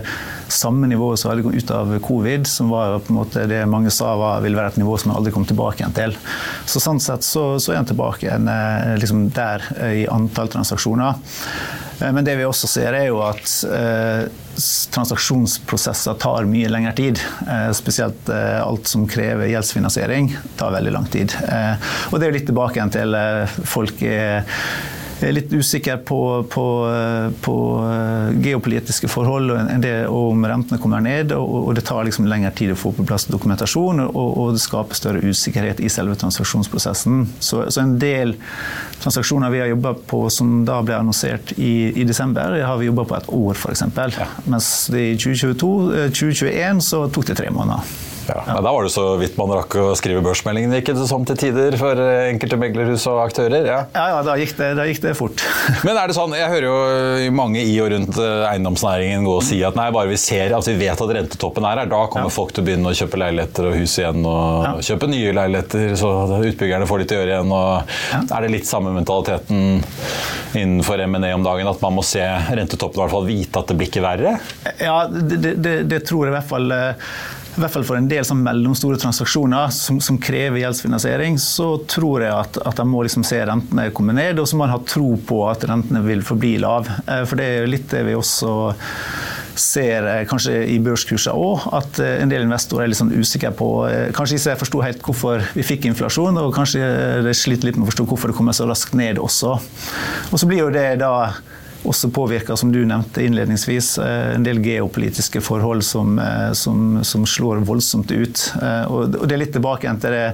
samme 0.52 0.90
nivået 0.92 1.20
som 1.20 1.32
hadde 1.32 1.46
gått 1.46 1.60
ut 1.62 1.74
av 1.76 1.94
covid, 2.06 2.48
som 2.48 2.70
var 2.70 3.00
på 3.00 3.14
en 3.14 3.20
måte 3.22 3.46
det 3.50 3.64
mange 3.70 3.92
sa 3.94 4.14
var, 4.20 4.42
ville 4.44 4.60
være 4.60 4.76
et 4.76 4.82
nivå 4.82 4.98
som 5.02 5.14
aldri 5.16 5.34
kom 5.36 5.48
tilbake 5.48 5.84
igjen 5.84 5.96
til. 5.98 6.16
Så 6.66 6.82
Sånn 6.82 7.02
sett 7.04 7.26
så, 7.26 7.46
så 7.62 7.74
er 7.74 7.82
han 7.82 7.90
tilbake 7.90 8.28
igjen 8.28 8.50
eh, 8.52 8.96
liksom 9.02 9.28
der 9.36 9.64
eh, 9.78 9.96
i 10.04 10.08
antall 10.12 10.50
transaksjoner. 10.52 11.20
Eh, 12.02 12.12
men 12.12 12.26
det 12.26 12.38
vi 12.40 12.48
også 12.48 12.70
ser, 12.70 12.98
er 12.98 13.10
jo 13.10 13.22
at 13.26 13.54
eh, 13.70 14.24
transaksjonsprosesser 14.96 16.18
tar 16.22 16.50
mye 16.50 16.72
lengre 16.72 16.94
tid. 16.98 17.22
Eh, 17.46 17.70
spesielt 17.78 18.32
eh, 18.32 18.58
alt 18.62 18.90
som 18.90 19.06
krever 19.10 19.52
gjeldsfinansiering, 19.52 20.34
tar 20.60 20.74
veldig 20.76 20.96
lang 20.98 21.08
tid. 21.12 21.36
og 22.12 22.18
det 22.18 22.26
er 22.26 22.32
jo 22.32 22.38
litt 22.40 22.50
tilbake 22.50 22.80
igjen 22.80 22.96
til 22.98 23.16
folk 23.76 24.02
er 24.06 24.44
er 25.28 25.36
litt 25.36 25.54
usikker 25.54 26.02
på, 26.08 26.20
på, 26.50 26.66
på 27.46 27.56
eh, 27.86 28.42
geopolitiske 28.42 29.10
forhold 29.12 29.54
det, 29.84 29.94
og 30.10 30.32
om 30.34 30.46
rentene 30.48 30.80
kommer 30.82 31.04
ned. 31.04 31.34
Og, 31.38 31.56
og, 31.62 31.72
det 31.78 31.86
tar 31.88 32.06
liksom 32.08 32.30
lengre 32.30 32.54
tid 32.58 32.74
å 32.74 32.80
få 32.80 32.94
på 32.98 33.06
plass 33.08 33.28
dokumentasjon, 33.32 34.04
og, 34.08 34.30
og 34.42 34.54
det 34.56 34.64
skaper 34.64 34.98
større 34.98 35.24
usikkerhet 35.26 35.82
i 35.84 35.92
selve 35.92 36.18
transaksjonsprosessen. 36.22 37.26
Så, 37.40 37.64
så 37.70 37.84
en 37.84 37.98
del 38.02 38.36
transaksjoner 39.02 39.54
vi 39.54 39.64
har 39.64 39.72
jobba 39.72 39.96
på 40.12 40.24
som 40.34 40.62
da 40.68 40.82
ble 40.86 41.00
annonsert 41.00 41.54
i, 41.58 41.92
i 41.96 42.08
desember, 42.08 42.60
har 42.66 42.80
vi 42.82 42.90
jobba 42.90 43.08
på 43.10 43.20
et 43.20 43.30
år, 43.42 43.58
f.eks. 43.58 43.86
Ja. 44.18 44.30
Mens 44.50 44.72
i 44.90 45.12
2022, 45.18 45.76
2021 46.14 46.56
eh, 46.62 46.82
så 46.92 47.06
tok 47.14 47.32
det 47.32 47.40
tre 47.42 47.54
måneder. 47.54 48.11
Ja. 48.32 48.44
Ja. 48.48 48.58
Da 48.64 48.72
var 48.72 48.84
det 48.84 48.92
så 48.94 49.06
vidt 49.20 49.38
man 49.40 49.52
rakk 49.54 49.76
å 49.80 49.92
skrive 50.00 50.24
børsmeldingen, 50.26 50.74
gikk 50.78 50.92
det 50.94 51.08
sånn 51.10 51.26
til 51.28 51.40
tider 51.40 51.76
for 51.80 52.00
eh, 52.00 52.30
enkelte 52.32 52.60
meglerhus 52.60 53.06
og 53.12 53.22
aktører? 53.26 53.68
Ja, 53.68 53.80
ja, 53.94 54.06
ja 54.16 54.22
da, 54.26 54.36
gikk 54.40 54.56
det, 54.60 54.72
da, 54.80 54.86
gikk 54.90 55.02
det, 55.04 55.14
fort. 55.20 55.44
Men 55.88 56.00
er 56.00 56.12
det 56.12 56.18
sånn, 56.18 56.36
jeg 56.38 56.52
hører 56.52 56.68
jo 56.68 57.36
mange 57.36 57.64
i 57.64 57.76
og 57.84 57.92
rundt 57.94 58.20
eh, 58.22 58.46
eiendomsnæringen 58.52 59.28
gå 59.28 59.38
og 59.40 59.46
si 59.48 59.62
at 59.68 59.78
nei, 59.80 59.90
bare 59.94 60.12
vi 60.12 60.20
ser 60.22 60.56
at 60.58 60.70
vi 60.70 60.78
vet 60.80 61.04
at 61.06 61.16
rentetoppen 61.20 61.68
er 61.68 61.84
her, 61.84 61.92
da 61.92 62.04
kommer 62.12 62.34
folk 62.34 62.56
til 62.56 62.64
å 62.64 62.70
begynne 62.70 62.94
å 62.94 62.98
kjøpe 62.98 63.20
leiligheter 63.22 63.70
og 63.70 63.78
hus 63.80 63.98
igjen 64.00 64.26
og 64.28 64.82
kjøpe 64.86 65.12
nye 65.12 65.36
leiligheter, 65.36 65.96
så 66.00 66.14
utbyggerne 66.40 66.88
får 66.90 67.04
litt 67.04 67.16
å 67.16 67.20
gjøre 67.22 67.36
igjen. 67.36 67.56
og 67.56 68.24
Er 68.24 68.46
det 68.46 68.54
litt 68.56 68.70
samme 68.70 68.94
mentaliteten 68.96 69.82
innenfor 70.58 71.00
M&E 71.08 71.34
om 71.34 71.44
dagen, 71.46 71.70
at 71.72 71.84
man 71.84 71.96
må 71.96 72.04
se 72.06 72.24
rentetoppen 72.52 73.00
i 73.00 73.04
hvert 73.06 73.14
fall 73.14 73.28
vite 73.28 73.62
at 73.62 73.72
det 73.72 73.78
blir 73.80 73.92
ikke 73.92 74.04
verre? 74.04 74.38
Ja, 74.82 75.06
det, 75.08 75.56
det, 75.62 75.76
det 75.92 76.02
tror 76.08 76.28
jeg 76.28 76.34
i 76.34 76.38
hvert 76.38 76.50
fall 76.50 76.76
eh, 76.76 77.14
i 77.52 77.60
hvert 77.60 77.74
fall 77.74 77.84
for 77.84 78.00
en 78.00 78.08
del 78.08 78.24
sånn 78.24 78.44
mellomstore 78.46 79.00
transaksjoner 79.02 79.72
som, 79.76 80.00
som, 80.04 80.20
krever 80.22 80.62
gjeldsfinansiering, 80.62 81.36
så 81.42 81.74
tror 81.90 82.24
jeg 82.24 82.32
at, 82.32 82.60
at 82.64 82.80
de 82.80 82.86
må 82.88 83.04
liksom 83.04 83.26
se 83.28 83.42
rentene 83.48 83.90
komme 83.96 84.16
ned, 84.16 84.40
og 84.40 84.48
så 84.48 84.60
må 84.60 84.68
en 84.68 84.76
ha 84.76 84.80
tro 84.88 85.18
på 85.28 85.44
at 85.52 85.66
rentene 85.68 86.04
vil 86.06 86.24
forbli 86.26 86.56
lav. 86.64 86.88
Eh, 87.04 87.26
for 87.28 87.40
det 87.40 87.50
er 87.52 87.70
litt 87.72 87.90
det 87.92 88.06
vi 88.08 88.16
også 88.16 88.54
ser 89.60 90.08
eh, 90.08 90.24
kanskje 90.30 90.56
i 90.72 90.80
børskurser 90.84 91.36
òg, 91.36 91.68
at 91.76 92.00
eh, 92.00 92.22
en 92.24 92.32
del 92.32 92.48
investorer 92.48 92.86
er 92.86 92.94
litt 92.94 93.02
sånn 93.02 93.12
usikre 93.12 93.52
på 93.52 93.70
Kanskje 94.16 94.40
ikke 94.40 94.60
forsto 94.64 94.82
helt 94.86 95.04
hvorfor 95.04 95.44
vi 95.58 95.66
fikk 95.66 95.90
inflasjon, 95.92 96.40
og 96.40 96.56
kanskje 96.56 96.88
de 97.28 97.36
sliter 97.36 97.68
litt 97.68 97.80
med 97.80 97.88
å 97.88 97.92
forstå 97.92 98.08
hvorfor 98.08 98.32
det 98.32 98.40
kommer 98.40 98.56
så 98.56 98.70
raskt 98.70 98.96
ned 98.96 99.20
også. 99.20 99.58
Og 100.32 100.40
så 100.40 100.48
blir 100.48 100.64
jo 100.64 100.72
det 100.74 101.02
da 101.04 101.14
også 101.88 102.12
påvirker, 102.14 102.56
som 102.56 102.72
du 102.72 102.82
nevnte 102.86 103.24
innledningsvis, 103.26 103.98
eh, 103.98 104.36
en 104.36 104.46
del 104.46 104.62
geopolitiske 104.64 105.42
forhold 105.42 105.84
som, 105.86 106.20
eh, 106.20 106.52
som, 106.54 107.04
som 107.04 107.26
slår 107.26 107.64
voldsomt 107.66 108.12
ut. 108.12 108.46
Eh, 108.62 108.84
og 108.92 109.18
det 109.18 109.36
er 109.36 109.44
litt 109.44 109.56
tilbake 109.56 109.92
til 110.02 110.18
det, 110.18 110.26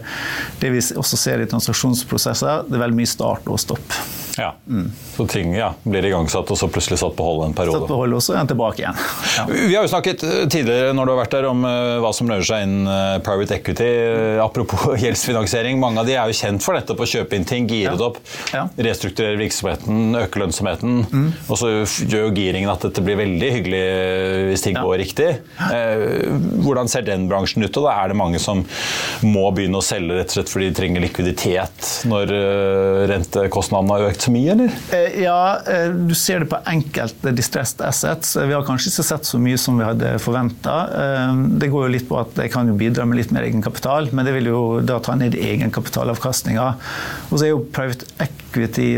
det 0.62 0.74
vi 0.74 0.84
også 1.00 1.20
ser 1.20 1.44
i 1.44 1.50
transaksjonsprosesser. 1.50 2.68
Det 2.68 2.78
er 2.78 2.86
veldig 2.88 3.02
mye 3.02 3.16
start 3.18 3.48
og 3.52 3.62
stopp. 3.64 4.00
Ja. 4.38 4.56
Mm. 4.70 4.92
Så 5.16 5.28
ting 5.28 5.56
ja, 5.56 5.72
blir 5.84 6.06
igangsatt 6.06 6.52
og 6.52 6.58
så 6.60 6.68
plutselig 6.70 7.00
satt 7.02 7.16
på 7.18 7.26
hold 7.26 7.44
en 7.48 7.56
periode. 7.58 7.82
Satt 7.82 7.90
på 7.90 7.98
hold 7.98 8.18
og 8.18 8.24
så 8.24 8.36
er 8.36 8.44
den 8.44 8.52
tilbake 8.54 8.84
igjen. 8.84 9.00
Ja. 9.38 9.44
Vi 9.50 9.76
har 9.76 9.84
jo 9.86 9.90
snakket 9.92 10.24
eh, 10.26 10.46
tidligere 10.50 10.94
når 10.98 11.06
du 11.06 11.12
har 11.12 11.20
vært 11.20 11.34
der 11.36 11.46
om 11.46 11.62
uh, 11.62 11.98
hva 12.02 12.10
som 12.16 12.30
rører 12.32 12.46
seg 12.48 12.64
inn 12.66 12.88
uh, 12.90 13.18
private 13.22 13.58
equity. 13.60 13.90
Apropos 14.42 14.96
gjeldsfinansiering, 15.04 15.78
mange 15.82 16.02
av 16.02 16.10
de 16.10 16.16
er 16.16 16.32
jo 16.32 16.38
kjent 16.38 16.64
for 16.64 16.78
nettopp 16.78 17.04
å 17.04 17.10
kjøpe 17.10 17.38
inn 17.38 17.46
ting, 17.46 17.68
gire 17.70 17.94
det 18.00 18.06
opp, 18.06 18.18
restrukturere 18.82 19.38
virksomheten, 19.38 20.18
øke 20.18 20.42
lønnsomheten. 20.42 20.96
Mm. 21.12 21.28
Og 21.46 21.60
så 21.62 21.72
gjør 22.08 22.28
jo 22.28 22.34
giringen 22.38 22.72
at 22.74 22.88
dette 22.88 23.04
blir 23.06 23.20
veldig 23.20 23.52
hyggelig 23.58 23.84
hvis 24.52 24.66
ting 24.66 24.80
går 24.80 24.98
riktig. 25.04 25.30
hvordan 26.66 26.90
ser 26.90 27.06
den 27.06 27.28
bransjen 27.30 27.66
ut? 27.66 27.78
Og 27.78 27.86
da 27.86 27.94
er 28.02 28.12
det 28.12 28.18
mange 28.18 28.42
som 28.42 28.64
må 29.26 29.46
begynne 29.54 29.82
å 29.82 29.86
selge 29.86 30.18
rett 30.18 30.34
og 30.34 30.40
slett 30.40 30.54
fordi 30.54 30.72
de 30.72 30.80
trenger 30.80 31.06
likviditet 31.06 31.92
når 32.10 32.34
rentekostnadene 33.14 33.98
har 33.98 34.10
økt 34.10 34.27
så 34.28 34.34
mye, 34.36 34.54
eller? 34.54 34.74
Eh, 34.94 35.20
ja, 35.24 35.60
eh, 35.68 35.90
du 35.90 36.14
ser 36.18 36.44
det 36.44 36.50
på 36.52 36.60
enkelte 36.68 37.34
distressed 37.36 37.84
assets. 37.88 38.36
Vi 38.38 38.54
har 38.54 38.66
kanskje 38.68 38.92
ikke 38.92 39.08
sett 39.10 39.30
så 39.30 39.40
mye 39.42 39.60
som 39.62 39.80
vi 39.80 39.88
hadde 39.88 40.16
forventa. 40.24 40.78
Eh, 41.04 41.36
det 41.62 41.72
går 41.74 41.88
jo 41.88 41.94
litt 41.96 42.10
på 42.10 42.20
at 42.22 42.36
det 42.38 42.50
kan 42.54 42.70
bidra 42.78 43.08
med 43.08 43.22
litt 43.22 43.34
mer 43.36 43.48
egenkapital, 43.48 44.12
men 44.12 44.28
det 44.28 44.36
vil 44.38 44.52
jo 44.52 44.64
da 44.86 45.00
ta 45.04 45.16
ned 45.20 45.38
egenkapitalavkastninga. 45.38 46.68
Og 47.30 47.38
så 47.38 47.48
er 47.48 47.56
jo 47.56 47.64
private 47.74 48.10
equity 48.18 48.47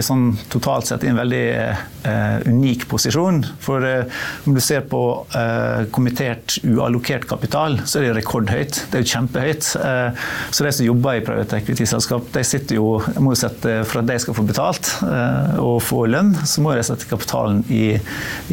sånn 0.06 0.32
totalt 0.52 0.90
sett 0.90 1.04
i 1.04 1.12
en 1.12 1.20
veldig 1.20 1.44
eh, 1.60 2.48
unik 2.48 2.88
posisjon. 2.92 3.42
For 3.64 3.86
eh, 3.86 4.20
om 4.48 4.56
du 4.56 4.62
ser 4.64 4.86
på 4.90 5.02
eh, 5.36 5.86
kommittert 5.96 6.60
uallokert 6.64 7.28
kapital, 7.30 7.80
så 7.86 8.00
er 8.00 8.10
det 8.10 8.20
rekordhøyt. 8.20 8.84
Det 8.90 9.00
er 9.00 9.06
jo 9.06 9.12
kjempehøyt. 9.14 9.70
så 9.70 10.66
de 10.66 10.72
som 10.76 10.86
jobber 10.86 11.20
i 11.20 11.26
private 11.26 11.60
equity-selskap, 11.60 12.32
de 12.34 12.44
sitter 12.48 12.80
jo, 12.80 13.00
må 13.20 13.36
sette 13.38 13.82
for 13.88 14.02
at 14.02 14.10
de 14.10 14.18
skal 14.22 14.38
få 14.38 14.46
betalt 14.48 14.92
og 15.02 15.78
eh, 15.78 15.86
få 15.86 16.04
lønn, 16.12 16.34
så 16.48 16.64
må 16.64 16.76
de 16.76 16.86
sette 16.86 17.10
kapitalen 17.10 17.64
i, 17.72 17.98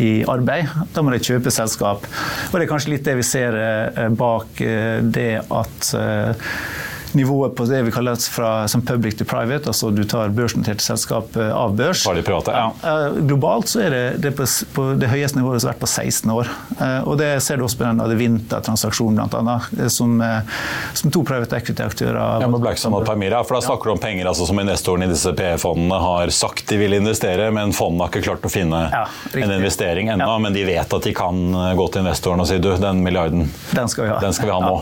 i, 0.01 0.11
arbeid. 0.31 0.73
Da 0.95 1.05
må 1.05 1.15
de 1.15 1.23
kjøpe 1.23 1.53
selskap. 1.55 2.07
Og 2.51 2.57
det 2.57 2.67
er 2.67 2.73
kanskje 2.73 2.95
litt 2.95 3.07
det 3.07 3.19
vi 3.21 3.27
ser 3.27 3.57
eh, 3.61 4.09
bak 4.17 4.63
eh, 4.65 4.99
det 5.03 5.33
at 5.47 5.95
nivået 7.17 7.55
på 7.57 7.67
det 7.69 7.83
vi 7.87 7.93
kaller 7.95 8.19
fra, 8.31 8.51
som 8.69 8.83
public 8.87 9.19
to 9.19 9.27
private, 9.29 9.69
altså 9.71 9.91
du 9.95 10.03
tar 10.09 10.33
børsnoterte 10.37 10.85
selskap 10.85 11.37
av 11.37 11.77
børs. 11.77 12.05
Private, 12.07 12.53
ja. 12.53 12.71
Ja, 12.83 13.11
globalt 13.29 13.71
så 13.73 13.83
er 13.87 13.95
det, 13.95 14.05
det 14.25 14.33
på, 14.37 14.47
på, 14.75 14.87
det 15.01 15.11
høyeste 15.11 15.41
nivået 15.41 15.63
som 15.63 15.71
har 15.71 15.77
vært 15.77 15.85
på 15.85 15.91
16 15.91 16.35
år. 16.35 16.53
Og 17.09 17.17
det 17.21 17.31
ser 17.45 17.61
du 17.61 17.67
også 17.67 17.81
på 17.81 17.87
den 17.87 18.03
Adevinta-transaksjonen, 18.05 19.33
bl.a., 19.33 19.89
som, 19.93 20.17
som 20.97 21.15
to 21.15 21.25
private 21.27 21.59
equity-aktører 21.59 22.43
Ja, 22.43 22.51
med 22.51 22.63
Blackstone 22.63 23.01
og 23.01 23.07
Permira, 23.09 23.43
for 23.47 23.59
da 23.59 23.65
snakker 23.67 23.91
du 23.91 23.97
om 23.97 24.03
penger 24.03 24.31
altså, 24.31 24.49
som 24.49 24.61
investorene 24.61 25.09
i 25.09 25.13
disse 25.13 25.33
PE-fondene 25.37 26.01
har 26.03 26.33
sagt 26.35 26.67
de 26.71 26.81
vil 26.81 26.97
investere, 26.99 27.51
men 27.55 27.75
fondene 27.77 28.07
har 28.07 28.15
ikke 28.15 28.27
klart 28.29 28.47
å 28.47 28.53
finne 28.53 28.87
ja, 28.93 29.05
en 29.35 29.55
investering 29.59 30.13
ennå. 30.15 30.29
Ja. 30.29 30.39
Men 30.43 30.57
de 30.57 30.65
vet 30.69 30.99
at 30.99 31.07
de 31.07 31.15
kan 31.17 31.45
gå 31.79 31.89
til 31.93 32.05
investoren 32.05 32.43
og 32.43 32.51
si 32.51 32.59
du, 32.63 32.73
den 32.81 33.03
milliarden 33.05 33.47
den 33.71 33.89
skal 33.89 34.07
vi 34.07 34.11
ha, 34.15 34.19
den 34.21 34.37
skal 34.37 34.51
vi 34.51 34.57
ha 34.57 34.61
nå. 34.63 34.77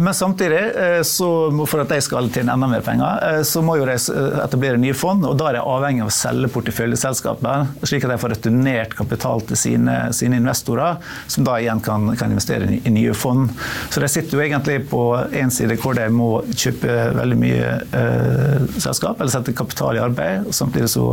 Men 0.00 0.14
samtidig, 0.14 0.58
eh, 0.76 1.02
så, 1.02 1.28
for 1.66 1.82
at 1.82 1.90
de 1.92 2.00
skal 2.04 2.28
tjene 2.32 2.52
enda 2.52 2.68
mer 2.68 2.82
penger, 2.84 3.22
eh, 3.22 3.42
så 3.46 3.62
må 3.64 3.76
jo 3.78 3.86
de 3.88 3.96
eh, 3.96 4.38
etablere 4.44 4.80
nye 4.80 4.94
fond. 4.96 5.24
og 5.24 5.36
Da 5.38 5.48
er 5.50 5.58
de 5.58 5.64
avhengig 5.64 6.04
av 6.04 6.10
å 6.10 6.14
selge 6.14 6.50
porteføljeselskaper, 6.54 7.66
slik 7.86 8.06
at 8.06 8.12
de 8.12 8.18
får 8.20 8.34
returnert 8.36 8.96
kapital 8.98 9.44
til 9.48 9.60
sine, 9.60 9.96
sine 10.16 10.40
investorer, 10.40 11.00
som 11.32 11.46
da 11.46 11.58
igjen 11.62 11.80
kan, 11.84 12.10
kan, 12.18 12.34
investere 12.34 12.68
i 12.76 12.92
nye 12.92 13.14
fond. 13.16 13.50
Så 13.90 14.02
de 14.02 14.10
sitter 14.12 14.36
jo 14.36 14.44
egentlig 14.44 14.82
på 14.90 15.02
én 15.36 15.52
side 15.54 15.78
hvor 15.80 15.96
de 15.96 16.08
må 16.12 16.30
kjøpe 16.52 16.96
veldig 17.16 17.40
mye 17.40 17.72
eh, 18.00 18.66
selskap, 18.76 19.20
eller 19.20 19.32
sette 19.32 19.56
kapital 19.56 19.96
i 19.96 20.04
arbeid. 20.04 20.46
og 20.46 20.56
Samtidig 20.56 20.90
så, 20.92 21.08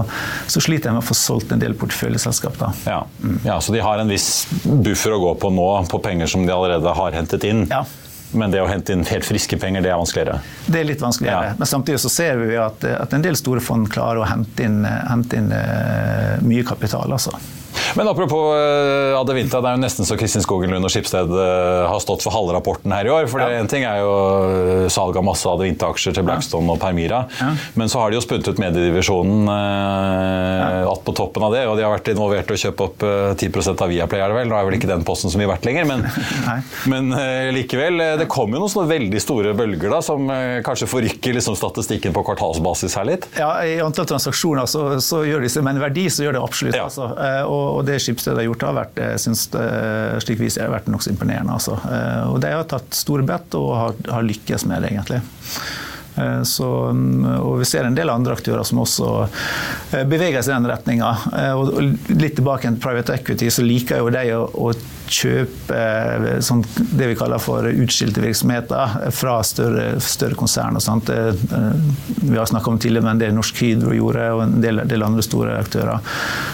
så 0.48 0.64
sliter 0.64 0.90
de 0.90 0.98
med 0.98 1.06
å 1.06 1.08
få 1.08 1.18
solgt 1.18 1.54
en 1.56 1.62
del 1.62 1.78
porteføljeselskap. 1.80 2.60
Da. 2.60 2.74
Ja. 2.90 3.02
Ja, 3.46 3.60
Så 3.62 3.74
de 3.76 3.84
har 3.84 4.00
en 4.00 4.12
viss 4.12 4.46
buffer 4.64 5.16
å 5.16 5.22
gå 5.22 5.36
på 5.40 5.54
nå, 5.54 5.70
på 5.92 6.02
penger 6.04 6.32
som 6.32 6.48
de 6.48 6.56
allerede 6.56 6.98
har 6.98 7.16
hentet 7.16 7.46
inn. 7.48 7.68
Ja. 7.72 7.86
Men 8.34 8.54
det 8.54 8.62
å 8.64 8.68
hente 8.70 8.96
inn 8.96 9.06
helt 9.08 9.26
friske 9.28 9.58
penger, 9.62 9.84
det 9.86 9.92
er 9.94 10.00
vanskeligere? 10.02 10.40
Det 10.66 10.80
er 10.80 10.88
litt 10.90 11.02
vanskeligere. 11.04 11.54
Ja. 11.54 11.58
Men 11.60 11.70
samtidig 11.70 12.02
så 12.02 12.10
ser 12.10 12.40
vi 12.42 12.56
at, 12.58 12.86
at, 12.90 13.14
en 13.14 13.26
del 13.26 13.38
store 13.40 13.62
fond 13.64 13.90
klarer 13.94 14.24
å 14.24 14.30
hente 14.30 14.66
inn, 14.66 14.82
hente 14.86 15.38
inn 15.40 15.52
uh, 15.54 16.40
mye 16.46 16.66
kapital. 16.68 17.14
altså. 17.14 17.36
Men 17.96 18.08
apropos 18.08 18.56
uh, 18.56 19.20
Adevinta, 19.20 19.62
det 19.62 19.70
er 19.70 19.78
jo 19.78 19.82
nesten 19.84 20.08
så 20.08 20.18
Kristin 20.18 20.44
Skogen 20.44 20.72
Lund 20.74 20.88
og 20.88 20.92
Skipsted 20.94 21.30
uh, 21.30 21.86
har 21.90 22.00
stått 22.02 22.24
for 22.26 22.34
halve 22.34 22.56
rapporten 22.56 22.94
her 22.94 23.06
i 23.06 23.12
år. 23.14 23.28
For 23.30 23.44
ja. 23.44 23.60
en 23.60 23.70
ting 23.70 23.86
er 23.86 24.02
jo 24.02 24.14
uh, 24.14 24.86
salg 24.94 25.18
av 25.20 25.26
masse 25.28 25.50
Adevinta-aksjer 25.50 26.18
til 26.18 26.26
Blackstone 26.26 26.66
ja. 26.66 26.74
og 26.74 26.82
Permira. 26.82 27.24
Ja. 27.38 27.52
Men 27.80 27.92
så 27.92 28.02
har 28.02 28.12
de 28.12 28.18
jo 28.18 28.24
spunnet 28.26 28.50
ut 28.50 28.62
mediedivisjonen 28.62 29.50
uh, 29.50 30.90
att 30.90 31.04
på 31.06 31.14
toppen 31.14 31.46
av 31.46 31.54
det. 31.54 31.66
Og 31.70 31.78
de 31.78 31.86
har 31.86 31.94
vært 31.94 32.10
involvert 32.14 32.50
i 32.50 32.58
å 32.58 32.62
kjøpe 32.66 32.88
opp 32.88 33.04
10% 33.04 33.86
av 33.86 33.92
Viaplay, 33.92 34.24
er 34.24 34.34
det 34.34 34.40
vel. 34.40 34.50
Nå 34.50 34.58
er 34.58 34.68
vel 34.68 34.78
ikke 34.80 34.90
den 34.90 35.06
posten 35.06 35.34
som 35.34 35.42
vi 35.42 35.48
har 35.48 35.54
vært 35.54 35.68
lenger, 35.68 35.88
men, 35.90 36.06
men 36.92 37.14
likevel. 37.54 38.02
Det 38.22 38.30
kommer 38.32 38.58
jo 38.58 38.64
noen 38.66 38.74
sånne 38.74 38.90
veldig 38.90 39.22
store 39.22 39.54
bølger 39.58 39.94
da, 39.94 40.02
som 40.06 40.30
kanskje 40.66 40.90
forrykker 40.90 41.38
liksom, 41.38 41.58
statistikken 41.60 42.16
på 42.16 42.26
kvartalsbasis 42.26 42.98
her 43.00 43.08
litt? 43.10 43.28
Ja, 43.38 43.52
i 43.68 43.78
antall 43.84 44.08
transaksjoner 44.10 44.70
så, 44.70 44.86
så 45.04 45.24
gjør 45.28 45.46
de 45.46 45.52
seg 45.52 45.66
men 45.66 45.82
verdi 45.82 46.08
så 46.12 46.26
gjør 46.26 46.38
det 46.38 46.44
absolutt. 46.44 46.80
Altså. 46.80 47.10
og 47.50 47.83
og 47.83 47.83
det 47.88 48.00
Skipsted 48.02 48.38
har 48.40 48.48
gjort, 48.48 48.66
har 48.68 48.76
vært, 48.78 49.00
jeg 49.00 49.22
synes 49.26 49.48
det, 49.54 49.64
slik 50.26 50.42
vi 50.42 50.52
ser, 50.54 50.72
vært 50.74 50.90
nokså 50.92 51.14
imponerende. 51.14 51.56
Altså. 51.56 51.78
Eh, 51.88 52.22
og 52.32 52.40
de 52.44 52.54
har 52.54 52.68
tatt 52.70 52.96
store 52.98 53.26
bet 53.28 53.58
og 53.60 53.74
har, 53.78 53.98
har 54.18 54.28
lykkes 54.28 54.68
med 54.70 54.86
det, 54.86 54.94
egentlig. 54.94 55.22
Eh, 56.16 56.42
så, 56.48 56.70
mm, 56.94 57.28
og 57.42 57.60
vi 57.62 57.70
ser 57.70 57.88
en 57.88 57.98
del 57.98 58.12
andre 58.14 58.38
aktører 58.38 58.66
som 58.68 58.84
også 58.84 59.12
eh, 59.26 60.04
beveger 60.10 60.42
seg 60.42 60.56
i 60.56 60.58
den 60.58 60.70
retninga. 60.72 61.14
Litt 62.14 62.38
tilbake 62.40 62.70
til 62.70 62.82
private 62.84 63.18
equity, 63.18 63.52
så 63.54 63.66
liker 63.66 64.04
jo 64.04 64.14
de 64.14 64.28
å, 64.38 64.44
å 64.48 64.74
kjøpe 65.14 66.42
sånn, 66.44 66.64
det 66.98 67.10
vi 67.12 67.18
kaller 67.18 67.42
for 67.42 67.68
utskilte 67.70 68.24
virksomheter 68.24 69.12
fra 69.16 69.38
større, 69.46 70.00
større 70.04 70.38
konsern. 70.40 70.78
Og 70.80 70.84
sånt. 70.84 71.12
Vi 72.24 72.38
har 72.38 72.50
snakka 72.50 72.72
om 72.72 72.80
tidligere, 72.80 73.06
men 73.06 73.22
det 73.22 73.32
Norsk 73.36 73.62
Hydro 73.64 73.94
gjorde, 73.96 74.28
og 74.36 74.44
en 74.46 74.58
del, 74.64 74.82
del 74.90 75.06
andre 75.06 75.24
store 75.26 75.58
aktører. 75.60 76.04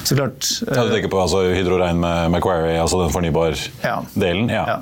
Så 0.03 0.17
klart 0.17 0.49
ja, 0.65 0.83
Du 0.83 0.93
tenker 0.93 1.11
på 1.11 1.21
altså, 1.21 1.43
Hydro 1.53 1.79
Rein 1.81 1.99
med 2.01 2.31
Macquarie, 2.33 2.77
altså 2.81 3.01
den 3.03 3.13
fornybar-delen? 3.13 4.49
Ja. 4.51 4.63
ja. 4.75 4.77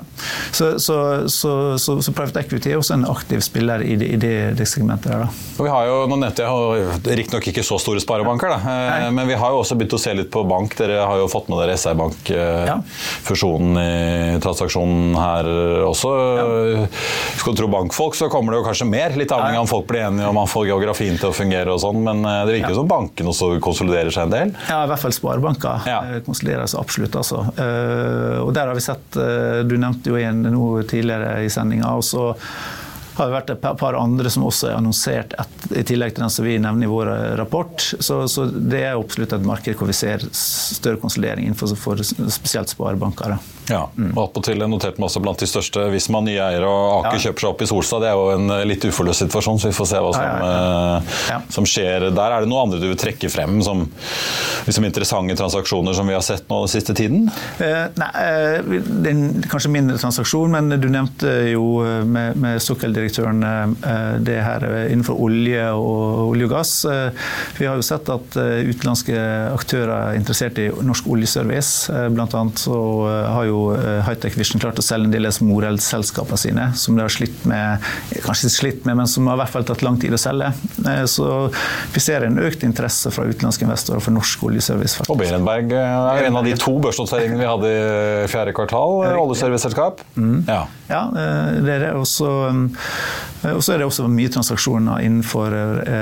Så, 0.52 0.78
så, 0.82 0.98
så, 1.28 1.76
så, 1.78 2.12
private 2.12 2.42
equity 2.42 2.72
er 2.72 2.80
også 2.80 2.96
en 2.96 3.06
aktiv 3.08 3.42
spiller 3.44 3.84
i 3.84 3.96
det, 4.00 4.10
i 4.14 4.20
det, 4.20 4.34
det 4.58 4.68
segmentet 4.68 5.12
der. 5.12 5.26
Da. 5.26 5.46
Og 5.58 5.66
vi 5.66 5.72
har 5.72 5.88
jo, 5.88 5.98
nå 6.10 6.20
nevnte 6.20 6.46
jeg 6.46 7.18
riktignok 7.22 7.50
ikke 7.52 7.66
så 7.66 7.78
store 7.82 8.02
sparebanker, 8.02 8.54
da, 8.54 9.10
men 9.14 9.28
vi 9.28 9.38
har 9.38 9.54
jo 9.54 9.62
også 9.62 9.78
begynt 9.78 9.96
å 9.96 10.02
se 10.02 10.14
litt 10.16 10.30
på 10.34 10.44
bank. 10.48 10.76
Dere 10.78 11.02
har 11.04 11.20
jo 11.20 11.28
fått 11.30 11.50
med 11.50 11.62
dere 11.62 11.76
SR 11.78 11.98
Bank-fusjonen 13.68 14.36
i 14.38 14.40
transaksjonen 14.40 15.16
her 15.18 15.48
også. 15.86 16.10
Ja. 16.38 16.86
Skal 17.38 17.54
du 17.54 17.60
tro 17.60 17.68
bankfolk, 17.68 18.14
så 18.14 18.28
kommer 18.28 18.52
det 18.52 18.60
jo 18.60 18.66
kanskje 18.66 18.86
mer. 18.88 19.16
Litt 19.16 19.32
avhengig 19.32 19.58
av 19.58 19.66
om 19.66 19.70
folk 19.70 19.88
blir 19.88 20.06
enige 20.06 20.28
om 20.28 20.34
man 20.38 20.48
får 20.48 20.68
geografien 20.68 21.18
til 21.18 21.30
å 21.30 21.34
fungere 21.36 21.72
og 21.74 21.80
sånn, 21.82 22.00
men 22.04 22.24
eh, 22.24 22.44
det 22.46 22.56
virker 22.58 22.74
ja. 22.74 22.78
som 22.78 22.88
bankene 22.88 23.32
også 23.32 23.50
konsoliderer 23.64 24.14
seg 24.14 24.28
en 24.28 24.34
del? 24.34 24.54
Ja, 24.68 24.82
i 24.84 24.90
hvert 24.92 25.02
fall 25.02 25.16
sparebanker 25.16 25.88
ja. 25.88 26.00
Eh, 26.06 26.22
konsoliderer 26.26 26.68
seg 26.70 26.82
absolutt, 26.82 27.18
altså. 27.18 27.44
Eh, 27.56 28.38
og 28.42 28.52
der 28.56 28.70
har 28.70 28.76
vi 28.76 28.84
sett 28.84 29.16
Du 29.68 29.74
nevnte 29.80 30.10
jo 30.12 30.18
en 30.20 30.42
nå 30.52 30.66
tidligere 30.88 31.42
i 31.44 31.50
sendinga 31.52 31.90
har 33.18 33.30
det 33.30 33.36
vært 33.36 33.52
et 33.54 33.68
par 33.80 33.98
andre 33.98 34.30
som 34.32 34.46
også 34.48 34.70
er 34.70 34.78
annonsert 34.78 35.36
et, 35.38 35.68
i 35.80 35.84
tillegg 35.86 36.14
til 36.14 36.24
den 36.24 36.32
som 36.32 36.46
vi 36.46 36.56
nevner 36.62 36.88
i 36.88 36.90
vår 36.90 37.12
rapport. 37.40 37.82
Så, 37.82 38.22
så, 38.30 38.46
det 38.48 38.84
er 38.84 38.96
absolutt 38.96 39.36
et 39.36 39.46
marked 39.46 39.78
hvor 39.78 39.90
vi 39.90 39.96
ser 39.96 40.24
større 40.32 41.00
konsolidering 41.02 41.48
innenfor 41.48 42.02
spesielt 42.02 42.72
sparebanker. 42.72 43.38
Ja, 43.68 43.82
mm. 43.96 44.14
og 44.14 44.22
attpåtil 44.22 44.62
notert 44.68 44.98
også 45.02 45.20
blant 45.20 45.42
de 45.42 45.48
største. 45.48 45.84
Hvis 45.92 46.08
man 46.12 46.26
nye 46.28 46.40
eiere 46.40 46.68
og 46.68 47.02
Aker 47.02 47.18
ja. 47.18 47.24
kjøper 47.28 47.44
seg 47.44 47.50
opp 47.52 47.64
i 47.64 47.68
Solstad, 47.68 48.04
det 48.04 48.10
er 48.10 48.16
jo 48.16 48.30
en 48.32 48.54
litt 48.68 48.86
uforløst 48.88 49.24
situasjon, 49.26 49.60
så 49.60 49.70
vi 49.70 49.76
får 49.76 49.90
se 49.90 50.02
hva 50.04 50.12
som, 50.14 50.24
ja, 50.24 50.48
eh, 50.48 51.18
ja, 51.34 51.38
som, 51.52 51.68
skjer 51.68 52.08
der. 52.08 52.36
Er 52.38 52.44
det 52.44 52.50
noe 52.50 52.64
andre 52.64 52.80
du 52.80 52.88
vil 52.88 53.00
trekke 53.00 53.30
frem 53.32 53.60
som 53.64 53.84
liksom 54.68 54.88
interessante 54.88 55.36
transaksjoner 55.38 55.96
som 55.96 56.08
vi 56.08 56.16
har 56.16 56.24
sett 56.24 56.48
nå 56.48 56.62
den 56.64 56.72
siste 56.72 56.96
tiden? 56.96 57.28
Eh, 57.60 57.84
nei, 58.00 58.10
eh, 58.24 58.72
det 58.88 59.12
er 59.12 59.50
kanskje 59.52 59.72
mindre 59.74 59.98
transaksjon, 60.00 60.56
men 60.56 60.80
du 60.80 60.88
nevnte 60.92 61.34
jo 61.52 61.66
eh, 61.84 62.02
med, 62.08 62.40
med 62.40 62.64
sokkeldirektøren 62.64 63.07
eh, 63.08 64.16
det 64.20 64.38
her 64.44 64.66
innenfor 64.88 65.18
olje 65.28 65.64
og 65.72 66.32
olje 66.32 66.48
og 66.48 66.52
gass. 66.52 66.74
Vi 67.58 67.66
har 67.66 67.78
jo 67.78 67.86
sett 67.86 68.08
at 68.12 68.36
utenlandske 68.36 69.18
aktører 69.52 69.94
er 69.96 70.18
interessert 70.20 70.58
i 70.60 70.68
norsk 70.68 71.08
oljeservice. 71.08 71.92
Blant 72.14 72.36
annet 72.36 72.60
så 72.62 72.78
har 73.32 73.48
jo 73.48 73.58
Eh, 73.98 74.04
Hightech 74.06 74.36
Vision 74.38 74.60
klart 74.62 74.78
å 74.80 74.84
selge 74.84 75.08
en 75.08 75.14
del 75.14 75.28
av 75.28 75.38
Moreld-selskapene 75.44 76.40
sine, 76.40 76.66
som 76.78 76.96
de 76.96 77.04
har 77.04 77.12
slitt 77.12 77.44
med, 77.48 77.84
kanskje 78.24 78.50
slitt 78.52 78.86
med, 78.88 78.98
men 79.00 79.10
som 79.10 79.28
har 79.30 79.38
i 79.38 79.42
hvert 79.42 79.54
fall 79.54 79.66
tatt 79.68 79.84
lang 79.86 79.98
tid 80.00 80.14
å 80.14 80.20
selge. 80.20 80.50
Eh, 80.84 81.04
så 81.10 81.28
vi 81.94 82.02
ser 82.02 82.26
en 82.26 82.40
økt 82.42 82.64
interesse 82.66 83.12
fra 83.14 83.26
utenlandske 83.28 83.66
investorer 83.66 84.04
for 84.04 84.16
norsk 84.16 84.46
oljeservice. 84.50 85.04
Og 85.08 85.20
Berenberg 85.20 85.74
er 85.78 86.28
en 86.28 86.40
av 86.40 86.46
de 86.46 86.54
to 86.58 86.76
børsnoteringene 86.82 87.40
vi 87.42 87.48
hadde 87.48 87.72
i 87.72 88.30
fjerde 88.30 88.54
kvartal. 88.56 89.02
Oljeserviceselskap. 89.18 90.02
Mm. 90.18 90.42
Ja. 90.48 90.62
ja, 90.90 91.04
eh, 91.12 91.58
det 91.64 91.76
er 91.78 91.86
det. 91.88 91.94
Og 93.48 93.60
så 93.62 93.74
er 93.74 93.78
det 93.80 93.86
også 93.86 94.08
mye 94.10 94.30
transaksjoner 94.34 95.04
innenfor 95.06 95.54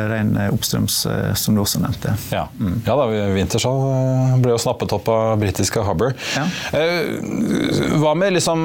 ren 0.08 0.30
oppstrøms, 0.48 1.02
som 1.36 1.56
du 1.56 1.60
også 1.60 1.82
nevnte. 1.82 2.14
Ja, 2.32 2.46
mm. 2.56 2.78
ja 2.86 2.96
da, 2.96 3.04
Wintershall 3.34 4.40
ble 4.40 4.54
jo 4.54 4.60
snappet 4.60 4.94
opp 4.96 5.10
av 5.12 5.36
britiske 5.42 5.84
Hubber. 5.84 6.16
Ja. 6.32 6.46
Hva 8.00 8.14
med 8.16 8.38
liksom 8.38 8.64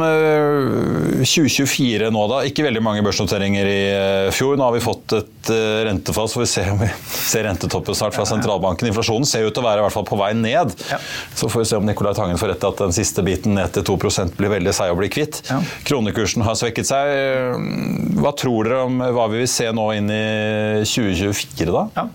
2024 1.26 2.06
eh, 2.06 2.12
nå, 2.14 2.24
da? 2.32 2.42
Ikke 2.48 2.66
veldig 2.66 2.84
mange 2.84 3.04
børsnoteringer 3.06 3.70
i 3.70 3.82
eh, 3.92 4.30
fjor. 4.36 4.58
Nå 4.60 4.68
har 4.68 4.76
vi 4.76 4.84
fått 4.84 5.16
et 5.18 5.52
eh, 5.54 5.82
rentefall, 5.88 6.30
så 6.32 6.42
vi 6.42 6.48
om 6.72 6.82
vi 6.82 6.90
ser 7.12 7.46
rentetoppen 7.48 7.98
snart 7.98 8.16
fra 8.16 8.26
sentralbanken. 8.30 8.90
Inflasjonen 8.92 9.28
ser 9.28 9.46
ut 9.48 9.56
til 9.56 9.64
å 9.64 9.68
være 9.68 9.84
i 9.84 9.86
hvert 9.88 9.96
fall 9.96 10.08
på 10.08 10.20
vei 10.20 10.32
ned. 10.38 10.74
Ja. 10.92 11.00
Så 11.38 11.50
får 11.52 11.64
vi 11.64 11.70
se 11.72 11.80
om 11.80 11.88
Nicolai 11.88 12.14
Tangen 12.18 12.40
får 12.42 12.54
rett 12.54 12.66
i 12.66 12.70
at 12.72 12.84
den 12.84 12.96
siste 12.96 13.26
biten 13.26 13.56
ned 13.58 13.74
til 13.76 13.86
2% 13.88 14.36
blir 14.38 14.54
veldig 14.56 14.76
seig 14.76 14.94
å 14.94 15.00
bli 15.00 15.10
kvitt. 15.12 15.42
Kronekursen 15.88 16.46
har 16.46 16.58
svekket 16.60 16.90
seg. 16.90 17.14
Hva 18.12 18.32
tror 18.38 18.68
dere 18.68 18.82
om 18.88 19.00
hva 19.16 19.28
vi 19.32 19.42
vil 19.42 19.50
se 19.50 19.68
nå 19.74 19.86
inn 19.96 20.10
i 20.12 20.84
2024, 20.88 21.72
da? 21.72 21.84
Ja. 21.96 22.06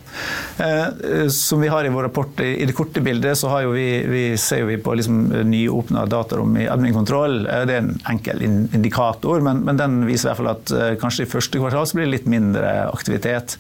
Eh, 0.67 1.29
som 1.33 1.63
vi 1.63 1.71
har 1.73 1.87
i 1.87 1.93
vår 1.93 2.09
rapport, 2.09 2.41
i 2.41 2.65
det 2.67 2.75
korte 2.77 3.03
bildet 3.05 3.39
så 3.39 3.51
vi, 3.73 3.87
vi 4.09 4.25
ser 4.41 4.65
vi 4.69 4.79
på 4.83 4.95
liksom 4.97 5.23
nyåpna 5.51 6.07
datarom 6.11 6.57
i 6.61 6.69
admin-kontroll. 6.69 7.47
Eh, 7.47 7.65
det 7.69 7.77
er 7.77 7.85
en 7.85 7.93
enkel 8.13 8.45
indikator, 8.47 9.41
men, 9.45 9.65
men, 9.67 9.81
den 9.81 10.03
viser 10.09 10.29
i 10.29 10.33
hvert 10.33 10.43
fall 10.43 10.53
at 10.55 10.75
eh, 10.77 10.95
kanskje 11.01 11.27
i 11.27 11.31
første 11.31 11.61
kvartal 11.63 11.87
så 11.89 11.99
blir 11.99 12.09
det 12.09 12.17
litt 12.19 12.31
mindre 12.31 12.73
aktivitet. 12.91 13.59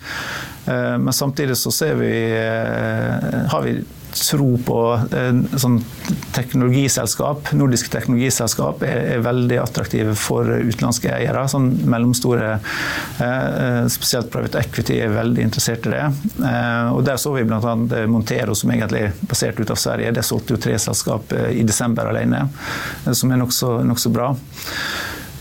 Eh, 0.66 0.96
men 1.00 1.14
samtidig 1.16 1.58
så 1.60 1.72
ser 1.74 1.96
vi, 2.00 2.14
har 3.52 3.64
vi 3.64 3.78
tro 4.16 4.48
på 4.66 4.78
sånn 5.60 5.78
teknologiselskap. 6.36 7.52
Nordiske 7.56 7.90
teknologiselskap 7.92 8.82
er, 8.86 9.00
er, 9.16 9.24
veldig 9.24 9.58
attraktive 9.62 10.14
for 10.18 10.48
utenlandske 10.48 11.10
eiere. 11.14 11.46
Sånn 11.50 11.68
mellomstore, 11.88 12.52
eh, 13.22 13.80
spesielt 13.92 14.30
private 14.32 14.62
equity, 14.64 14.98
er 15.02 15.14
veldig 15.14 15.46
interessert 15.48 15.88
i 15.88 15.94
det. 15.94 16.04
Eh, 16.50 16.92
og 16.92 17.04
Der 17.06 17.20
så 17.22 17.32
vi 17.36 17.44
bl.a. 17.48 17.74
Montero, 18.10 18.54
som 18.58 18.72
egentlig 18.74 19.06
er 19.06 19.18
basert 19.28 19.60
ut 19.60 19.70
av 19.70 19.80
Sverige. 19.80 20.14
Det 20.16 20.24
solgte 20.26 20.56
jo 20.56 20.62
tre 20.62 20.78
selskap 20.82 21.32
i 21.50 21.62
desember 21.66 22.10
alene, 22.10 22.46
som 23.12 23.32
er 23.32 23.40
nokså 23.42 23.78
nok 23.86 24.02
bra. 24.12 24.32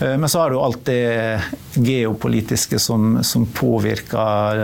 Eh, 0.00 0.16
men 0.18 0.28
så 0.28 0.40
har 0.40 0.50
du 0.50 0.58
alt 0.60 0.84
det 0.84 1.40
geopolitiske 1.74 2.78
som, 2.80 3.18
som 3.24 3.46
påvirker 3.52 4.60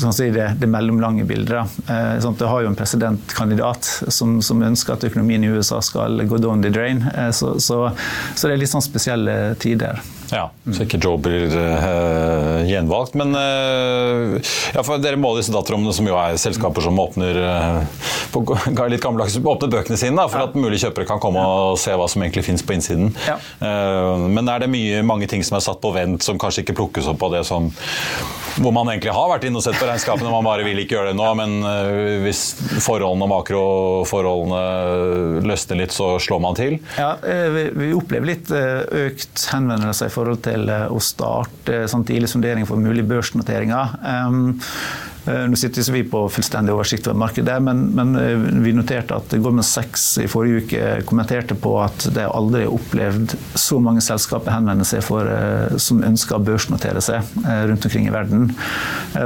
sånn 0.00 0.12
si 0.12 0.28
det, 0.34 0.50
det, 0.60 0.68
mellomlange 0.68 1.24
bildet. 1.24 1.78
Sånn 2.20 2.36
du 2.36 2.44
har 2.44 2.60
jo 2.60 2.68
en 2.68 2.76
presidentkandidat 2.76 3.88
som, 4.12 4.34
som, 4.44 4.60
ønsker 4.60 4.92
at 4.98 5.06
økonomien 5.08 5.44
i 5.44 5.52
USA 5.54 5.80
skal 5.80 6.20
gå 6.28 6.40
down 6.42 6.60
the 6.60 6.68
drain. 6.68 7.00
Så, 7.32 7.54
så, 7.64 7.78
så 8.34 8.50
det 8.50 8.58
er 8.58 8.60
litt 8.60 8.74
sånn 8.74 8.84
spesielle 8.84 9.54
tider. 9.62 10.02
Ja, 10.32 10.46
Så 10.72 10.86
ikke 10.86 11.00
Joe 11.02 11.18
blir 11.20 11.52
uh, 11.52 12.62
gjenvalgt. 12.64 13.16
Men 13.20 13.36
uh, 13.36 14.38
ja, 14.72 14.84
dere 15.02 15.20
må 15.20 15.34
disse 15.36 15.52
datarommene, 15.52 15.92
som 15.92 16.08
jo 16.08 16.16
er 16.16 16.38
selskaper 16.40 16.84
som 16.84 17.00
åpner 17.02 17.36
uh, 17.36 17.82
på 18.32 18.40
litt 18.88 19.04
gammeldags, 19.04 19.36
åpner 19.36 19.72
bøkene 19.72 19.98
sine 20.00 20.16
da, 20.16 20.28
for 20.32 20.40
ja. 20.40 20.48
at 20.48 20.56
mulige 20.56 20.86
kjøpere 20.86 21.04
kan 21.08 21.20
komme 21.22 21.42
og 21.44 21.76
se 21.80 21.92
hva 21.98 22.06
som 22.08 22.24
egentlig 22.24 22.46
finnes 22.46 22.64
på 22.64 22.76
innsiden. 22.76 23.12
Ja. 23.26 23.36
men 24.32 24.48
er 24.48 24.58
det 24.62 24.68
mye, 24.72 25.02
mange 25.06 25.26
ting 25.30 25.42
som 25.44 25.56
er 25.58 25.64
satt 25.64 25.80
på 25.82 25.90
vent, 25.94 26.22
som 26.24 26.38
kanskje 26.40 26.62
ikke 26.64 26.76
plukkes 26.78 27.08
opp 27.12 27.22
av 27.26 27.30
det 27.36 27.44
som 27.48 27.70
hvor 28.60 28.72
man 28.74 28.88
egentlig 28.92 29.12
har 29.14 29.28
vært 29.30 29.44
inne 29.48 29.58
og 29.60 29.64
sett 29.64 29.78
på 29.80 29.86
regnskapene, 29.88 30.30
man 30.32 30.44
bare 30.44 30.64
vil 30.66 30.78
ikke 30.82 30.94
gjøre 30.98 31.12
det 31.12 31.18
nå. 31.18 31.28
Men 31.38 31.50
hvis 32.24 32.40
forholdene 32.84 33.24
og 33.24 33.30
makroforholdene 33.32 34.62
løsner 35.48 35.76
litt, 35.80 35.92
så 35.96 36.06
slår 36.22 36.40
man 36.44 36.54
til? 36.58 36.74
Ja, 37.00 37.10
vi 37.22 37.86
opplever 37.96 38.26
litt 38.28 38.48
økt 38.52 39.46
henvendelser 39.54 40.06
i 40.10 40.12
forhold 40.22 40.42
til 40.46 40.68
eh, 40.70 40.90
å 40.90 41.00
starte 41.02 41.86
sånn 41.90 42.06
tidlig 42.08 42.30
sondering 42.32 42.68
for 42.68 42.80
mulige 42.80 43.08
børsnoteringer. 43.10 43.96
Eh, 44.02 45.44
nå 45.46 45.54
sitter 45.58 45.86
vi 45.94 46.02
på 46.10 46.24
fullstendig 46.34 46.72
oversikt 46.74 47.06
over 47.06 47.20
markedet, 47.22 47.58
men, 47.62 47.84
men, 47.94 48.14
eh, 48.18 48.46
vi 48.64 48.74
noterte 48.74 49.18
at 49.18 49.34
Goldman 49.36 49.66
Sachs 49.66 50.16
i 50.22 50.28
forrige 50.30 50.64
uke 50.64 50.92
kommenterte 51.08 51.54
på 51.58 51.76
at 51.82 52.08
de 52.14 52.26
aldri 52.26 52.64
har 52.66 52.74
opplevd 52.74 53.36
så 53.58 53.78
mange 53.82 54.02
selskaper 54.04 54.54
henvende 54.54 54.86
seg 54.88 55.04
for, 55.06 55.28
som 55.82 56.02
ønsker 56.06 56.38
å 56.38 56.44
børsnotere 56.46 57.02
seg 57.04 57.34
rundt 57.70 57.86
omkring 57.86 58.08
i 58.08 58.14
verden. 58.14 58.50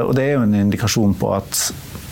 Og 0.03 0.13
det 0.19 0.27
er 0.27 0.37
jo 0.37 0.45
en 0.45 0.59
indikasjon 0.67 1.17
på 1.17 1.33
at 1.37 1.65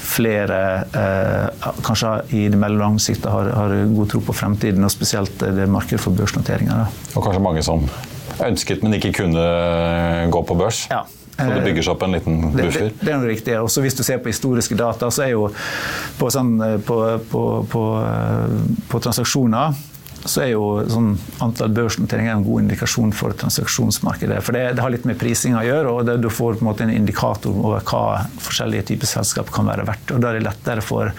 flere 0.05 0.59
eh, 0.93 1.71
kanskje 1.85 2.15
i 2.37 2.47
det 2.53 2.59
mellomlange 2.61 3.03
siktet 3.03 3.31
har, 3.33 3.51
har, 3.57 3.75
god 3.95 4.11
tro 4.13 4.23
på 4.25 4.37
fremtiden, 4.37 4.85
og 4.85 4.93
spesielt 4.93 5.41
det 5.41 5.69
markedet 5.71 6.03
for 6.03 6.17
børsnoteringer. 6.17 6.91
Og 7.15 7.25
kanskje 7.25 7.45
mange 7.45 7.65
som 7.65 7.87
ønsket, 8.43 8.83
men 8.83 8.97
ikke 8.99 9.13
kunne 9.21 9.45
gå 10.33 10.43
på 10.49 10.57
børs? 10.59 10.87
Ja. 10.91 11.05
Så 11.35 11.49
det 11.51 11.65
bygger 11.65 11.83
seg 11.83 11.97
opp 11.97 12.05
en 12.07 12.13
liten 12.15 12.37
buffer? 12.53 12.85
Det, 12.87 12.91
det, 12.93 13.07
det 13.07 13.11
er 13.11 13.19
noe 13.19 13.31
riktig. 13.31 13.57
Også 13.59 13.83
hvis 13.83 13.97
du 13.99 14.05
ser 14.07 14.21
på 14.23 14.31
historiske 14.31 14.77
data, 14.79 15.09
så 15.11 15.25
er 15.25 15.33
jo 15.33 15.49
på, 16.21 16.29
sånn, 16.31 16.55
på, 16.87 17.01
på, 17.73 17.83
på 18.93 19.03
transaksjoner 19.03 19.75
så 20.25 20.41
er 20.45 20.51
jo 20.55 20.69
sånn 20.89 21.11
antall 21.45 21.73
børsnoteringer 21.77 22.33
en 22.33 22.45
god 22.47 22.65
indikasjon 22.65 23.13
for 23.17 23.35
transaksjonsmarkedet. 23.41 24.41
For 24.45 24.57
det, 24.57 24.63
det, 24.77 24.83
har 24.85 24.93
litt 24.95 25.07
med 25.09 25.19
prising 25.21 25.57
å 25.59 25.65
gjøre, 25.65 25.91
og 25.93 26.09
det, 26.09 26.17
du 26.25 26.31
får 26.33 26.57
på 26.57 26.65
en 26.65 26.71
måte 26.71 26.87
en 26.87 26.95
indikator 26.95 27.53
over 27.53 27.85
hva 27.85 28.25
forskjellige 28.47 28.89
typer 28.93 29.11
selskap 29.11 29.53
kan 29.55 29.69
være 29.69 29.85
verdt. 29.89 30.15
Og 30.15 30.23
Da 30.25 30.31
er 30.31 30.39
det 30.39 30.47
lettere 30.47 30.85
for 30.85 31.13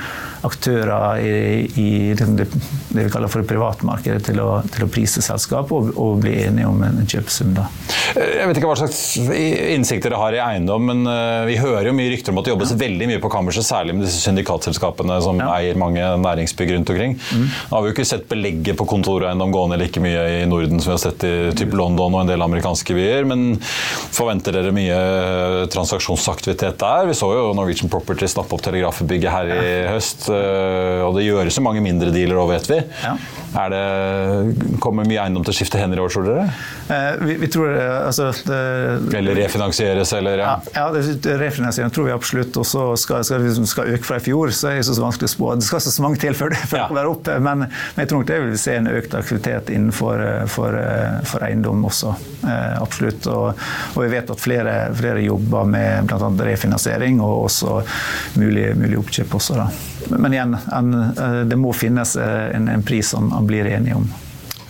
aktører 0.46 1.20
i, 1.22 1.66
i 1.82 1.90
det, 2.18 2.48
vi 2.96 3.06
kaller 3.12 3.32
for 3.32 3.46
privatmarkedet 3.48 4.24
til 4.30 4.42
å, 4.44 4.50
til 4.72 4.86
å 4.86 4.90
prise 4.92 5.24
selskap 5.26 5.72
og, 5.76 5.92
og, 5.96 6.20
bli 6.24 6.36
enige 6.46 6.70
om 6.70 6.82
en 6.86 7.02
kjøpesum. 7.04 7.54
Da. 7.58 7.68
Jeg 8.16 8.50
vet 8.50 8.60
ikke 8.60 8.70
hva 8.70 8.78
slags 8.80 9.02
innsikter 9.20 10.14
dere 10.14 10.22
har 10.22 10.38
i 10.38 10.42
eiendom, 10.44 10.86
men 10.90 11.04
eh, 11.10 11.42
vi 11.50 11.58
hører 11.60 11.90
jo 11.90 11.96
mye 11.98 12.12
rykter 12.14 12.34
om 12.34 12.42
at 12.42 12.48
det 12.48 12.54
jobbes 12.54 12.74
ja. 12.76 12.80
veldig 12.86 13.10
mye 13.12 13.24
på 13.24 13.32
kammerset, 13.34 13.68
særlig 13.68 13.98
med 13.98 14.08
disse 14.08 14.22
syndikatselskapene 14.24 15.20
som 15.26 15.42
ja. 15.42 15.50
eier 15.58 15.80
mange 15.80 16.06
næringsbygg 16.24 16.76
rundt 16.76 16.94
omkring. 16.94 17.18
Mm. 17.20 17.46
Nå 17.46 17.76
har 17.76 17.84
vi 17.84 17.92
jo 17.92 17.96
ikke 17.98 18.08
sett 18.08 18.28
belegget 18.32 18.80
på 18.80 18.88
kontoreiendom 18.90 19.54
gående 19.54 19.80
like 19.82 20.04
mye 20.04 20.24
i 20.38 20.46
Norden 20.50 20.80
som 20.80 20.94
vi 20.94 20.96
har 20.96 21.04
sett 21.04 21.28
i 21.28 21.34
typ 21.58 21.76
London 21.76 22.14
og 22.14 22.24
en 22.24 22.32
del 22.32 22.46
amerikanske 22.46 22.96
byer. 22.96 23.28
Men 23.30 23.46
forventer 23.66 24.56
dere 24.56 24.74
mye 24.76 24.96
eh, 24.96 25.60
transaksjonsaktivitet 25.74 26.80
der? 26.82 27.10
Vi 27.10 27.18
så 27.18 27.32
jo 27.34 27.52
Norwegian 27.58 27.92
Property 27.92 28.30
snappe 28.32 28.56
opp 28.56 28.64
Telegrafbygget 28.66 29.34
her 29.34 29.52
i 29.56 29.70
høst. 29.92 30.30
Eh, 30.36 31.02
og 31.06 31.16
det 31.18 31.26
gjøres 31.28 31.56
så 31.56 31.64
mange 31.66 31.84
mindre 31.86 32.12
dealer 32.14 32.40
òg, 32.42 32.54
vet 32.56 32.70
vi. 32.72 32.82
Ja. 33.04 33.16
Det, 33.56 34.80
kommer 34.84 35.08
mye 35.08 35.22
eiendom 35.24 35.46
til 35.48 35.54
å 35.54 35.56
skifte 35.56 35.80
hender 35.80 36.02
i 36.02 36.04
år, 36.04 36.12
tror 36.12 36.26
dere? 36.28 36.48
Eh, 36.92 37.22
vi, 37.24 37.38
vi, 37.40 37.50
tror 37.52 37.72
altså, 37.78 38.28
det, 38.44 38.58
Eller 39.16 39.40
refinansieres, 39.40 40.12
eller 40.18 40.44
Ja, 40.44 40.58
ja, 40.76 40.90
ja 40.92 41.38
refinansiering 41.40 41.94
tror 41.96 42.10
vi 42.10 42.16
absolutt. 42.16 42.58
Og 42.60 42.68
så 42.68 42.88
skal, 43.00 43.24
skal, 43.28 43.48
skal, 43.64 43.94
øke 43.96 44.08
fra 44.08 44.20
i 44.20 44.26
fjor, 44.26 44.52
så 44.56 44.74
er 44.74 44.82
det 44.82 44.88
så 44.90 44.98
vanskelig 45.00 45.32
å 45.32 45.36
spå. 45.36 45.52
Det 45.60 45.70
skal 45.70 45.84
så 45.86 46.04
mange 46.04 46.20
til 46.22 46.36
før 46.38 46.52
det, 46.56 46.62
ja. 46.76 46.90
være 46.92 47.14
oppe. 47.16 47.40
Men, 47.40 47.66
men, 47.66 48.04
jeg 48.04 48.12
tror 48.12 48.24
nok 48.24 48.32
det 48.32 48.42
vil 48.44 48.60
se 48.60 48.78
en 48.80 48.92
økt 48.92 49.16
aktivitet 49.18 49.72
innenfor 49.74 50.26
for, 50.52 50.76
for 51.30 51.46
eiendom 51.48 51.86
også. 51.88 52.16
Eh, 52.46 52.82
absolutt. 52.82 53.26
Og, 53.28 53.48
og, 53.96 54.04
vi 54.04 54.10
vet 54.12 54.30
at 54.32 54.42
flere, 54.42 54.76
flere 54.96 55.24
jobber 55.26 55.68
med 55.70 56.10
bl.a. 56.10 56.32
refinansiering 56.50 57.22
og 57.24 57.48
også 57.48 57.80
mulig, 58.42 58.72
mulig 58.78 59.00
oppkjøp 59.02 59.38
også. 59.40 59.60
Da. 59.60 59.70
Men 60.10 60.34
igjen, 60.34 60.58
en, 60.72 60.94
eh, 60.94 61.42
det 61.50 61.56
må 61.56 61.74
finnes 61.74 62.16
eh, 62.16 62.56
en, 62.56 62.68
en 62.70 62.84
pris 62.84 63.10
som 63.10 63.30
man 63.30 63.48
blir 63.48 63.66
enige 63.66 63.96
om. 63.96 64.08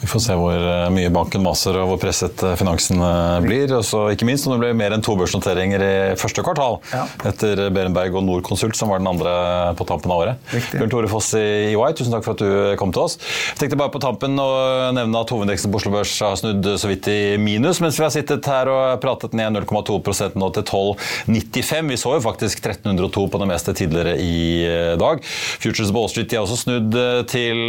Vi 0.05 0.11
får 0.11 0.21
se 0.21 0.37
hvor 0.37 0.53
eh, 0.53 0.87
mye 0.93 1.09
banken 1.09 1.41
maser 1.41 1.81
og 1.81 1.89
hvor 1.89 2.01
presset 2.05 2.37
finansene 2.37 2.75
finansen 2.75 3.01
eh, 3.01 3.39
blir. 3.45 3.73
Og 3.73 3.83
så 3.85 4.03
ikke 4.13 4.27
minst 4.27 4.45
om 4.45 4.53
det 4.53 4.61
blir 4.61 4.77
mer 4.77 4.93
enn 4.93 5.03
to 5.05 5.15
børsnoteringer 5.17 5.81
i 5.81 5.95
første 6.19 6.43
kvartal 6.45 6.77
ja. 6.91 7.05
etter 7.25 7.67
Berenberg 7.73 8.13
og 8.15 8.25
Norconsult, 8.27 8.77
som 8.77 8.91
var 8.91 9.01
den 9.01 9.09
andre 9.09 9.73
på 9.77 9.87
tampen 9.89 10.13
av 10.13 10.21
året. 10.21 10.53
Bjørn 10.73 10.91
Tore 10.91 11.09
Foss 11.09 11.31
i 11.39 11.73
EY, 11.73 11.95
tusen 11.97 12.13
takk 12.13 12.25
for 12.27 12.35
at 12.37 12.43
du 12.43 12.75
kom 12.79 12.93
til 12.93 13.05
oss. 13.07 13.17
Jeg 13.53 13.63
tenkte 13.63 13.79
bare 13.81 13.93
på 13.93 14.01
tampen 14.03 14.37
å 14.41 14.47
nevne 14.95 15.21
at 15.21 15.33
hovedindeksen 15.33 15.73
på 15.73 15.81
Oslo 15.81 15.93
Børs 15.95 16.13
har 16.21 16.37
snudd 16.39 16.69
så 16.81 16.91
vidt 16.91 17.09
i 17.11 17.19
minus 17.41 17.81
mens 17.83 17.99
vi 17.99 18.05
har 18.05 18.13
sittet 18.13 18.45
her 18.49 18.69
og 18.71 19.01
pratet 19.03 19.35
ned 19.37 19.57
0,2% 19.57 20.37
nå 20.39 20.51
til 20.55 20.67
12,95. 20.69 21.93
Vi 21.93 22.01
så 22.01 22.15
jo 22.17 22.25
faktisk 22.25 22.61
1302 22.63 23.27
på 23.33 23.41
det 23.41 23.49
meste 23.49 23.75
tidligere 23.77 24.17
i 24.21 24.97
dag. 25.01 25.23
Futures 25.63 25.93
Wall 25.95 26.11
Street 26.11 26.35
har 26.35 26.45
også 26.45 26.61
snudd 26.65 26.99
til 27.31 27.65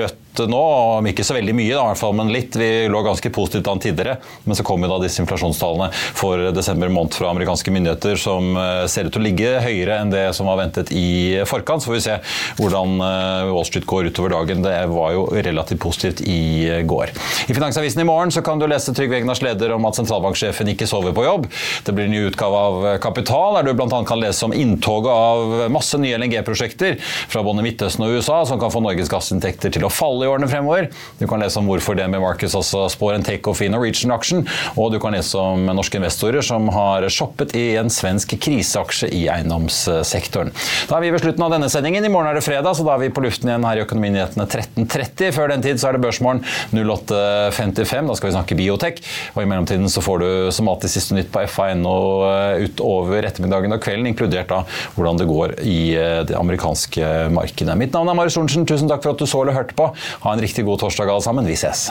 rødt 0.00 0.25
nå, 0.44 0.62
om 0.98 1.08
ikke 1.08 1.24
så 1.26 1.36
veldig 1.36 1.54
mye, 1.56 1.72
da, 1.72 1.82
i 1.86 1.90
hvert 1.92 2.00
fall, 2.00 2.14
men 2.18 2.32
litt. 2.34 2.56
Vi 2.56 2.68
lå 2.90 3.02
ganske 3.04 3.30
positivt 3.34 3.68
an 3.70 3.80
tidligere, 3.82 4.18
men 4.44 4.58
så 4.58 4.64
kom 4.66 4.84
jo 4.84 4.90
da 4.90 4.98
disse 5.02 5.22
inflasjonstallene 5.22 5.90
for 6.16 6.50
desember 6.56 6.92
måned 6.92 7.16
fra 7.16 7.30
amerikanske 7.32 7.72
myndigheter 7.74 8.18
som 8.20 8.52
eh, 8.56 8.84
ser 8.90 9.08
ut 9.08 9.14
til 9.16 9.22
å 9.22 9.26
ligge 9.26 9.52
høyere 9.64 10.00
enn 10.02 10.12
det 10.12 10.24
som 10.36 10.48
var 10.50 10.60
ventet 10.60 10.92
i 10.94 11.42
forkant. 11.48 11.82
Så 11.82 11.90
får 11.90 11.96
vi 11.96 12.04
se 12.06 12.18
hvordan 12.60 12.96
eh, 13.06 13.52
Wall 13.52 13.66
Street 13.68 13.88
går 13.88 14.10
utover 14.10 14.34
dagen. 14.36 14.64
Det 14.66 14.76
var 14.92 15.14
jo 15.16 15.26
relativt 15.32 15.82
positivt 15.82 16.22
i 16.26 16.82
går. 16.86 17.12
I 17.48 17.56
Finansavisen 17.56 18.02
i 18.02 18.08
morgen 18.08 18.32
så 18.34 18.44
kan 18.46 18.60
du 18.60 18.68
lese 18.70 18.94
Trygve 18.96 19.20
Egnars 19.20 19.42
leder 19.44 19.74
om 19.76 19.88
at 19.88 19.98
sentralbanksjefen 19.98 20.72
ikke 20.72 20.88
sover 20.90 21.14
på 21.16 21.26
jobb. 21.26 21.48
Det 21.86 21.94
blir 21.96 22.08
en 22.08 22.14
ny 22.14 22.24
utgave 22.30 22.62
av 22.68 22.86
Kapital, 23.02 23.58
der 23.58 23.68
du 23.68 23.76
bl.a. 23.76 24.02
kan 24.08 24.20
lese 24.20 24.46
om 24.46 24.54
inntoget 24.56 25.12
av 25.12 25.70
masse 25.72 25.98
nye 26.00 26.18
LNG-prosjekter 26.18 26.98
fra 27.02 27.42
både 27.46 27.64
Midtøsten 27.66 28.06
og 28.06 28.16
USA, 28.16 28.42
som 28.48 28.60
kan 28.60 28.72
få 28.72 28.82
Norges 28.84 29.10
gassinntekter 29.12 29.72
til 29.74 29.86
å 29.86 29.92
falle 29.92 30.25
i 30.26 30.30
årene 30.30 30.50
fremover. 30.50 30.90
Du 31.20 31.26
kan 31.30 31.42
lese 31.42 31.60
om 31.60 31.70
hvorfor 31.70 31.96
DNB 31.98 32.18
Markets 32.22 32.56
også 32.58 32.86
spår 32.92 33.16
en 33.16 33.26
takeoff 33.26 33.62
i 33.64 33.70
Norwegian-aksjen, 33.72 34.44
og 34.76 34.92
du 34.92 35.00
kan 35.02 35.16
lese 35.16 35.38
om 35.40 35.66
norske 35.70 36.00
investorer 36.00 36.44
som 36.44 36.68
har 36.74 37.06
shoppet 37.12 37.54
i 37.56 37.66
en 37.80 37.90
svensk 37.92 38.36
kriseaksje 38.42 39.10
i 39.14 39.26
eiendomssektoren. 39.32 40.52
Da 40.90 40.98
er 40.98 41.06
vi 41.06 41.12
ved 41.14 41.24
slutten 41.24 41.46
av 41.46 41.54
denne 41.54 41.70
sendingen. 41.72 42.04
I 42.04 42.12
morgen 42.12 42.30
er 42.30 42.38
det 42.38 42.44
fredag, 42.46 42.76
så 42.76 42.86
da 42.86 42.96
er 42.96 43.04
vi 43.06 43.12
på 43.14 43.24
luften 43.24 43.50
igjen 43.50 43.66
her 43.66 43.80
i 43.80 43.84
Økonominyhetene 43.86 44.48
13.30. 44.50 45.32
Før 45.36 45.52
den 45.52 45.64
tid 45.64 45.80
så 45.80 45.90
er 45.90 45.96
det 45.96 46.02
Børsmorgen 46.04 46.42
08.55. 46.74 48.10
Da 48.10 48.18
skal 48.18 48.30
vi 48.30 48.34
snakke 48.36 48.58
biotek. 48.58 49.02
Og 49.34 49.42
i 49.42 49.48
mellomtiden 49.48 49.88
så 49.92 50.02
får 50.04 50.22
du 50.22 50.28
som 50.54 50.70
alltid 50.70 50.92
siste 50.92 51.16
nytt 51.16 51.32
på 51.34 51.44
fa.no 51.50 51.96
eh, 52.28 52.66
utover 52.66 53.26
ettermiddagen 53.28 53.74
og 53.76 53.82
kvelden, 53.82 54.10
inkludert 54.10 54.50
da 54.50 54.62
hvordan 54.96 55.20
det 55.20 55.28
går 55.30 55.56
i 55.66 55.78
eh, 55.98 56.20
det 56.28 56.36
amerikanske 56.38 57.30
markedet. 57.34 57.76
Mitt 57.78 57.94
navn 57.96 58.10
er 58.12 58.18
Marius 58.18 58.36
Thorensen, 58.38 58.66
Tusen 58.68 58.90
takk 58.90 59.04
for 59.04 59.14
at 59.14 59.22
du 59.22 59.28
så 59.28 59.42
eller 59.42 59.56
hørte 59.56 59.76
på. 59.78 59.88
Ha 60.22 60.32
en 60.32 60.40
riktig 60.40 60.64
god 60.64 60.78
torsdag 60.78 61.10
alle 61.10 61.22
sammen. 61.22 61.46
Vi 61.46 61.56
ses. 61.56 61.90